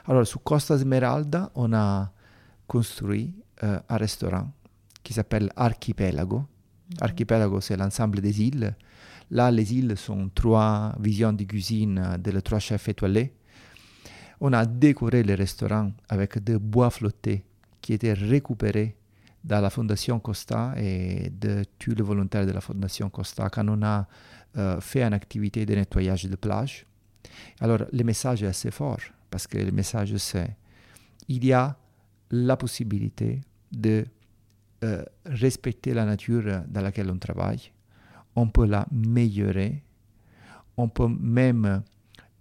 Alors, 0.06 0.26
sur 0.26 0.42
Costa 0.42 0.78
Smeralda, 0.78 1.50
on 1.54 1.72
a 1.72 2.10
construit 2.66 3.34
euh, 3.62 3.78
un 3.88 3.96
restaurant 3.96 4.50
qui 5.02 5.12
s'appelle 5.12 5.50
Archipelago. 5.56 6.38
Mhm. 6.38 6.46
Archipelago, 7.00 7.60
c'est 7.60 7.76
l'ensemble 7.76 8.20
des 8.20 8.42
îles. 8.42 8.74
Là, 9.30 9.50
les 9.50 9.72
îles 9.74 9.96
sont 9.96 10.30
trois 10.34 10.94
visions 10.98 11.32
de 11.32 11.44
cuisine 11.44 12.16
de 12.18 12.30
les 12.30 12.42
trois 12.42 12.58
chefs 12.58 12.88
étoilés. 12.88 13.34
On 14.40 14.52
a 14.52 14.66
décoré 14.66 15.22
le 15.22 15.34
restaurant 15.34 15.92
avec 16.08 16.38
des 16.42 16.58
bois 16.58 16.90
flottés 16.90 17.44
qui 17.80 17.92
étaient 17.92 18.12
récupérés 18.12 18.96
dans 19.44 19.60
la 19.60 19.68
Fondation 19.70 20.18
Costa 20.18 20.74
et 20.76 21.30
de 21.30 21.64
tous 21.78 21.94
les 21.94 22.02
volontaires 22.02 22.46
de 22.46 22.52
la 22.52 22.62
Fondation 22.62 23.10
Costa 23.10 23.50
quand 23.50 23.68
on 23.68 23.82
a 23.82 24.06
euh, 24.56 24.80
fait 24.80 25.02
une 25.02 25.12
activité 25.12 25.66
de 25.66 25.74
nettoyage 25.74 26.24
de 26.24 26.36
plage. 26.36 26.86
Alors, 27.60 27.80
le 27.92 28.04
message 28.04 28.42
est 28.42 28.46
assez 28.46 28.70
fort 28.70 29.00
parce 29.30 29.46
que 29.46 29.58
le 29.58 29.72
message 29.72 30.16
c'est 30.16 30.56
il 31.28 31.44
y 31.44 31.52
a 31.52 31.76
la 32.30 32.56
possibilité 32.56 33.40
de 33.70 34.04
euh, 34.82 35.02
respecter 35.26 35.94
la 35.94 36.04
nature 36.04 36.62
dans 36.68 36.80
laquelle 36.80 37.10
on 37.10 37.18
travaille, 37.18 37.72
on 38.36 38.48
peut 38.48 38.66
la 38.66 38.86
améliorer, 38.90 39.82
on 40.76 40.88
peut 40.88 41.08
même 41.08 41.82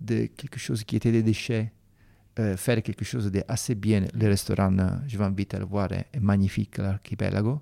de 0.02 0.26
quelque 0.26 0.60
chose 0.60 0.84
qui 0.84 0.96
était 0.96 1.12
des 1.12 1.24
déchets 1.24 1.72
euh, 2.40 2.58
faire 2.58 2.82
quelque 2.82 3.06
chose 3.06 3.32
d'assez 3.32 3.76
bien. 3.76 4.06
Le 4.14 4.28
restaurant, 4.28 4.78
euh, 4.80 4.90
je 5.08 5.18
vous 5.18 5.24
invite 5.24 5.54
à 5.54 5.60
le 5.60 5.66
voir, 5.66 5.92
est, 5.92 6.08
magnifique, 6.20 6.78
l'archipelago. 6.78 7.62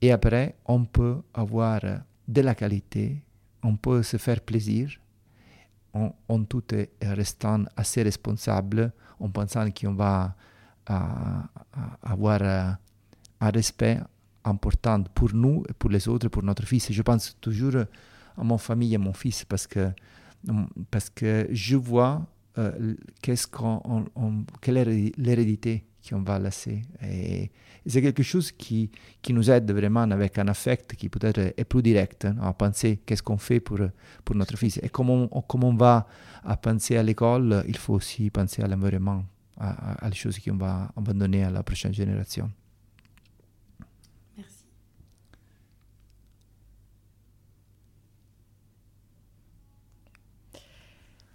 Et 0.00 0.10
après, 0.12 0.56
on 0.66 0.84
peut 0.84 1.18
avoir 1.32 1.80
de 2.26 2.40
la 2.40 2.54
qualité, 2.54 3.22
on 3.62 3.76
peut 3.76 4.02
se 4.02 4.16
faire 4.16 4.40
plaisir, 4.40 4.90
en, 5.92 6.12
en 6.28 6.44
tout 6.44 6.64
restant 7.00 7.64
assez 7.76 8.02
responsable, 8.02 8.92
en 9.20 9.30
pensant 9.30 9.70
qu'on 9.70 9.94
va 9.94 10.34
avoir 12.02 12.42
un 13.40 13.50
respect 13.50 14.00
important 14.44 15.02
pour 15.14 15.32
nous 15.34 15.64
et 15.68 15.72
pour 15.72 15.90
les 15.90 16.06
autres, 16.08 16.28
pour 16.28 16.42
notre 16.42 16.66
fils. 16.66 16.92
je 16.92 17.02
pense 17.02 17.36
toujours 17.40 17.76
à 18.36 18.44
mon 18.44 18.58
famille 18.58 18.92
et 18.92 18.96
à 18.96 18.98
mon 18.98 19.12
fils 19.12 19.44
parce 19.44 19.66
que, 19.66 19.90
parce 20.90 21.08
que 21.10 21.48
je 21.50 21.76
vois 21.76 22.26
euh, 22.58 22.94
qu'est-ce 23.20 23.46
quelle 24.60 24.76
est 24.76 25.12
l'hérédité 25.18 25.84
qu'on 26.08 26.22
va 26.22 26.38
laisser? 26.38 26.82
Et, 27.02 27.50
c'est 27.86 28.00
quelque 28.00 28.22
chose 28.22 28.50
qui, 28.50 28.90
qui 29.20 29.34
nous 29.34 29.50
aide 29.50 29.70
vraiment 29.70 30.00
avec 30.00 30.38
un 30.38 30.48
affect 30.48 30.94
qui 30.94 31.10
peut-être 31.10 31.52
est 31.54 31.64
plus 31.64 31.82
direct 31.82 32.24
hein, 32.24 32.36
à 32.40 32.54
penser 32.54 33.00
qu'est-ce 33.04 33.22
qu'on 33.22 33.36
fait 33.36 33.60
pour, 33.60 33.78
pour 34.24 34.36
notre 34.36 34.56
fils. 34.56 34.80
Et 34.82 34.88
comme 34.88 35.10
on, 35.10 35.28
comme 35.28 35.64
on 35.64 35.74
va 35.74 36.06
à 36.44 36.56
penser 36.56 36.96
à 36.96 37.02
l'école, 37.02 37.62
il 37.68 37.76
faut 37.76 37.92
aussi 37.92 38.30
penser 38.30 38.62
à 38.62 38.68
l'environnement, 38.68 39.22
à, 39.58 40.04
à, 40.04 40.08
les 40.08 40.14
choses 40.14 40.38
qu'on 40.38 40.56
va 40.56 40.90
abandonner 40.96 41.44
à 41.44 41.50
la 41.50 41.62
prochaine 41.62 41.92
génération. 41.92 42.50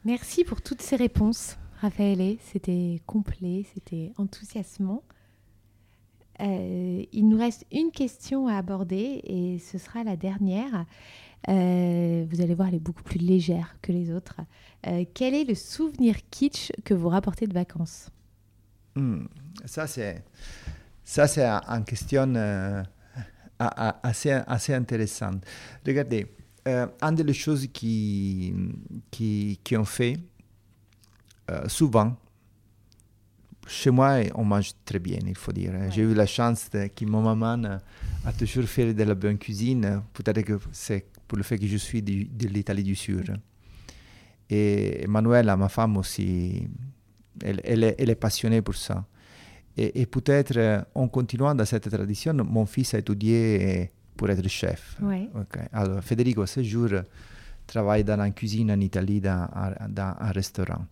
Merci 0.06 0.44
pour 0.44 0.62
toutes 0.62 0.82
ces 0.82 0.96
réponses, 0.96 1.58
Raphaël. 1.82 2.38
C'était 2.52 3.02
complet, 3.06 3.66
c'était 3.74 4.14
enthousiasmant. 4.18 5.04
Euh, 6.42 7.04
il 7.12 7.28
nous 7.28 7.38
reste 7.38 7.66
une 7.72 7.92
question 7.92 8.48
à 8.48 8.56
aborder 8.56 9.22
et 9.26 9.60
ce 9.60 9.78
sera 9.78 10.06
la 10.06 10.16
dernière. 10.16 10.86
Euh, 11.50 12.26
vous 12.30 12.42
allez 12.42 12.56
voir, 12.56 12.70
elle 12.70 12.76
est 12.76 12.80
beaucoup 12.80 13.04
plus 13.04 13.20
légère 13.20 13.76
que 13.82 13.92
les 13.92 14.12
autres. 14.12 14.40
Euh, 14.88 15.04
quel 15.14 15.34
est 15.34 15.44
le 15.44 15.56
souvenir 15.56 16.16
kitsch 16.30 16.72
que 16.86 16.94
vous 16.94 17.10
rapportez 17.10 17.46
de 17.46 17.54
vacances? 17.54 18.10
Hmm, 18.96 19.26
Ça, 19.66 19.86
c'est 19.86 20.24
ça, 21.04 21.28
c'est 21.28 21.44
une 21.46 21.84
question 21.86 22.34
assez, 23.60 24.32
assez 24.32 24.74
intéressante. 24.74 25.44
Regardez, 25.86 26.28
euh, 26.70 26.88
une 27.02 27.16
des 27.16 27.34
choses 27.34 27.68
qui, 27.72 28.54
qui, 29.12 29.60
qui 29.64 29.78
ont 29.78 29.86
fait, 29.86 30.18
euh, 31.50 31.68
souvent, 31.68 32.16
chez 33.68 33.92
moi, 33.92 34.20
on 34.36 34.44
mange 34.44 34.72
très 34.84 35.00
bien, 35.00 35.20
il 35.26 35.38
faut 35.38 35.52
dire. 35.52 35.74
J'ai 35.92 36.02
eu 36.02 36.14
la 36.14 36.26
chance 36.26 36.70
de, 36.70 36.88
que 36.88 37.06
mon 37.06 37.22
maman 37.22 37.80
a 38.26 38.34
toujours 38.34 38.66
fait 38.66 38.94
de 38.94 39.04
la 39.04 39.16
bonne 39.16 39.38
cuisine. 39.38 40.02
Peut-être 40.14 40.42
que 40.42 40.60
c'est 40.72 41.06
pour 41.28 41.38
le 41.38 41.44
fait 41.44 41.58
que 41.58 41.68
je 41.68 41.78
suis 41.78 42.02
de, 42.02 42.26
de 42.32 42.48
l'Italie 42.48 42.84
du 42.84 42.96
Sud. 42.96 43.36
Et 44.50 45.06
Manuela, 45.08 45.56
ma 45.56 45.70
femme 45.70 45.98
aussi, 45.98 46.68
elle, 47.44 47.62
elle, 47.64 47.84
est, 47.84 47.96
elle 48.00 48.10
est, 48.10 48.16
passionnée 48.16 48.62
pour 48.64 48.76
ça. 48.76 49.06
Et, 49.78 50.02
et 50.02 50.06
peut-être, 50.08 50.88
en 50.96 51.08
continuant 51.08 51.54
dans 51.54 51.66
cette 51.66 51.90
tradition, 51.90 52.34
mon 52.34 52.66
fils 52.66 52.96
a 52.96 53.00
étudié 53.00 53.92
pour 54.20 54.30
être 54.30 54.46
chef. 54.50 54.98
Ouais. 55.02 55.30
Okay. 55.34 55.68
Alors, 55.72 56.04
Federico, 56.04 56.46
ce 56.46 56.62
jour, 56.62 56.90
travaille 57.66 58.04
dans 58.04 58.18
la 58.18 58.30
cuisine 58.32 58.70
en 58.70 58.80
Italie, 58.82 59.22
dans, 59.22 59.48
dans 59.88 60.14
un 60.20 60.32
restaurant. 60.32 60.86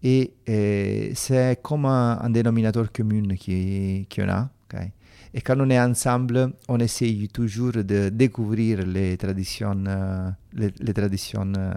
Et, 0.00 0.32
et 0.46 1.10
c'est 1.16 1.58
comme 1.60 1.86
un, 1.86 2.20
un, 2.22 2.30
dénominateur 2.30 2.92
commun 2.92 3.34
qu'on 3.34 4.28
a. 4.28 4.48
Okay? 4.66 4.92
Et 5.34 5.40
quand 5.40 5.58
on 5.58 5.70
est 5.70 5.80
ensemble, 5.80 6.52
on 6.68 6.78
essaye 6.78 7.28
toujours 7.30 7.72
de 7.72 8.10
découvrir 8.10 8.86
les 8.86 9.16
traditions, 9.16 9.82
euh, 9.88 10.30
les, 10.52 10.70
les, 10.78 10.94
traditions 10.94 11.52
euh, 11.56 11.72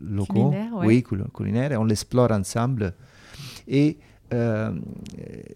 locaux, 0.00 0.50
culinaires, 0.50 0.74
ouais. 0.78 0.86
oui, 0.86 1.04
culinaires, 1.32 1.80
on 1.80 1.84
l'explore 1.84 2.32
ensemble. 2.32 2.92
Et 3.68 3.98
euh, 4.34 4.72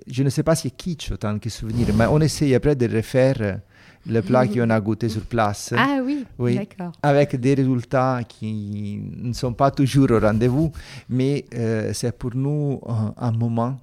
je 0.06 0.22
ne 0.22 0.28
sais 0.28 0.44
pas 0.44 0.54
si 0.54 0.68
c'est 0.68 0.76
kitsch 0.76 1.10
autant 1.10 1.36
que 1.40 1.50
souvenir, 1.50 1.88
mais 1.96 2.06
on 2.06 2.20
essaye 2.20 2.54
après 2.54 2.76
de 2.76 2.86
refaire 2.94 3.60
le 4.06 4.20
plat 4.20 4.46
qu'on 4.46 4.70
a 4.70 4.80
goûté 4.80 5.08
sur 5.08 5.22
place. 5.22 5.72
Ah 5.76 6.00
oui, 6.04 6.24
oui 6.38 6.56
d'accord. 6.56 6.92
Avec 7.02 7.36
des 7.36 7.54
résultats 7.54 8.20
qui 8.26 9.00
ne 9.16 9.32
sont 9.32 9.52
pas 9.52 9.70
toujours 9.70 10.10
au 10.10 10.18
rendez-vous, 10.18 10.72
mais 11.08 11.44
euh, 11.54 11.92
c'est 11.92 12.16
pour 12.16 12.34
nous 12.34 12.80
un, 12.86 13.14
un 13.16 13.32
moment 13.32 13.76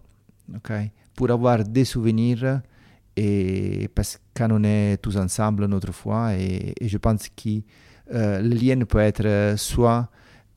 okay, 0.56 0.92
pour 1.16 1.30
avoir 1.32 1.64
des 1.64 1.86
souvenirs 1.86 2.62
et 3.16 3.90
parce 3.96 4.18
que 4.18 4.22
quand 4.36 4.50
on 4.52 4.64
est 4.64 4.98
tous 5.02 5.18
ensemble 5.18 5.66
notre 5.66 5.92
fois 5.92 6.36
et, 6.36 6.74
et 6.80 6.88
je 6.88 6.98
pense 6.98 7.28
que 7.30 7.50
euh, 8.14 8.42
le 8.42 8.56
lien 8.56 8.80
peut 8.86 9.00
être 9.00 9.56
soit 9.58 10.10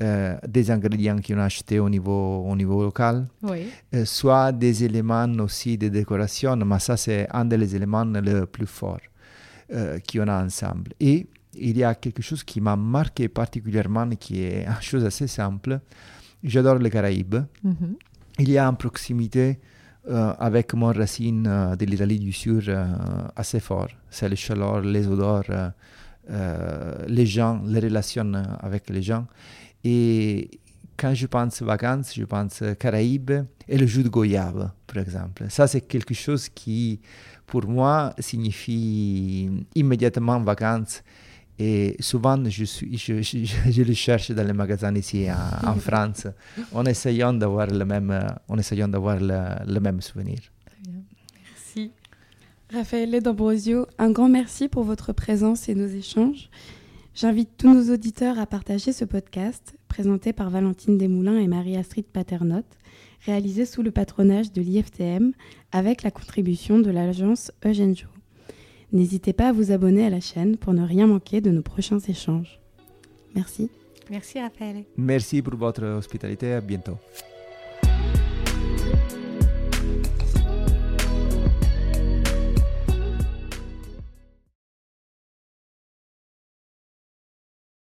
euh, 0.03 0.37
des 0.49 0.71
ingrédients 0.71 1.19
qu'on 1.25 1.39
a 1.39 1.45
achetés 1.45 1.79
au 1.79 1.89
niveau, 1.89 2.45
au 2.49 2.57
niveau 2.57 2.83
local, 2.83 3.27
oui. 3.43 3.67
euh, 3.95 4.05
soit 4.05 4.51
des 4.51 4.83
éléments 4.83 5.29
aussi 5.39 5.79
de 5.79 5.89
décoration, 5.89 6.57
mais 6.57 6.79
ça 6.81 6.97
c'est 6.97 7.29
un 7.31 7.45
des 7.45 7.77
éléments 7.77 8.05
les 8.05 8.47
plus 8.47 8.67
forts 8.67 8.99
euh, 9.73 9.99
qu'on 10.11 10.29
a 10.29 10.45
ensemble. 10.45 10.93
Et 11.01 11.27
il 11.55 11.77
y 11.77 11.85
a 11.85 11.95
quelque 11.95 12.23
chose 12.23 12.45
qui 12.45 12.61
m'a 12.61 12.77
marqué 12.77 13.29
particulièrement, 13.29 14.09
qui 14.11 14.43
est 14.43 14.65
une 14.67 14.81
chose 14.83 15.05
assez 15.05 15.27
simple. 15.27 15.81
J'adore 16.43 16.79
les 16.79 16.91
Caraïbes. 16.91 17.37
Mm 17.63 17.71
-hmm. 17.73 17.95
Il 18.39 18.51
y 18.51 18.59
a 18.59 18.67
une 18.67 18.77
proximité 18.77 19.59
euh, 20.09 20.35
avec 20.39 20.75
mon 20.75 20.93
racine 20.93 21.47
euh, 21.47 21.77
de 21.77 21.85
l'Italie 21.87 22.19
du 22.19 22.33
Sud 22.33 22.67
assez 23.37 23.61
fort. 23.61 23.93
C'est 24.11 24.29
le 24.29 24.37
chaleur, 24.37 24.81
les 24.81 25.07
odeurs, 25.07 25.73
les 27.09 27.27
gens, 27.27 27.61
les 27.73 27.81
relations 27.81 28.33
avec 28.61 28.91
les 28.91 29.03
gens. 29.03 29.27
Et 29.85 30.51
quand 30.97 31.15
je 31.15 31.27
pense 31.27 31.63
vacances, 31.63 32.15
je 32.15 32.25
pense 32.25 32.63
Caraïbes 32.79 33.33
et 33.69 33.79
le 33.79 33.87
jus 33.87 34.03
de 34.03 34.09
goyave, 34.09 34.71
par 34.87 34.99
exemple. 35.03 35.47
Ça, 35.49 35.67
c'est 35.67 35.83
quelque 35.83 36.15
chose 36.15 36.49
qui, 36.49 37.01
pour 37.47 37.67
moi, 37.67 38.15
signifie 38.19 39.51
immédiatement 39.75 40.41
vacances. 40.41 41.03
Et 41.59 41.97
souvent, 42.01 42.43
je, 42.49 42.65
suis, 42.65 42.97
je, 42.97 43.23
je, 43.23 43.45
je 43.71 43.83
le 43.83 43.95
cherche 43.95 44.31
dans 44.31 44.47
les 44.47 44.53
magasins 44.53 44.95
ici 44.95 45.29
en, 45.31 45.71
en 45.71 45.75
France, 45.89 46.27
en 46.73 46.85
essayant 46.87 47.33
d'avoir 47.33 47.67
le 47.67 47.85
même, 47.85 48.27
en 48.49 48.59
essayant 48.59 48.89
d'avoir 48.89 49.19
le, 49.21 49.39
le 49.67 49.81
même 49.81 50.01
souvenir. 50.01 50.39
Merci. 51.45 51.93
Raphaël 52.73 53.21
D'Ambrosio, 53.23 53.87
un 53.99 54.11
grand 54.11 54.29
merci 54.29 54.69
pour 54.69 54.85
votre 54.85 55.13
présence 55.13 55.69
et 55.69 55.75
nos 55.75 55.87
échanges. 55.87 56.49
J'invite 57.15 57.59
tous 57.59 57.73
nos 57.73 57.93
auditeurs 57.93 58.39
à 58.39 58.47
partager 58.47 58.91
ce 58.93 59.05
podcast, 59.05 59.75
présenté 59.89 60.33
par 60.33 60.49
Valentine 60.49 60.97
Desmoulins 60.97 61.39
et 61.39 61.47
Marie-Astrid 61.47 62.07
Paternotte, 62.07 62.79
réalisé 63.27 63.67
sous 63.67 63.83
le 63.83 63.91
patronage 63.91 64.51
de 64.53 64.63
l'IFTM 64.63 65.33
avec 65.73 66.03
la 66.05 66.11
contribution 66.11 66.79
de 66.79 66.91
l'agence 66.91 67.53
Eugène 67.67 67.95
Jo. 67.95 68.09
N'hésitez 68.93 69.35
pas 69.35 69.51
à 69.51 69.53
vous 69.53 69.73
abonner 69.73 70.07
à 70.07 70.11
la 70.11 70.21
chaîne 70.21 70.57
pour 70.57 70.73
ne 70.73 70.87
rien 70.87 71.07
manquer 71.07 71.43
de 71.43 71.51
nos 71.51 71.63
prochains 71.63 71.99
échanges. 71.99 72.61
Merci. 73.35 73.71
Merci 74.11 74.41
Raphaël. 74.41 74.85
Merci 74.97 75.43
pour 75.43 75.57
votre 75.57 75.85
hospitalité. 75.85 76.55
À 76.55 76.61
bientôt. 76.63 76.97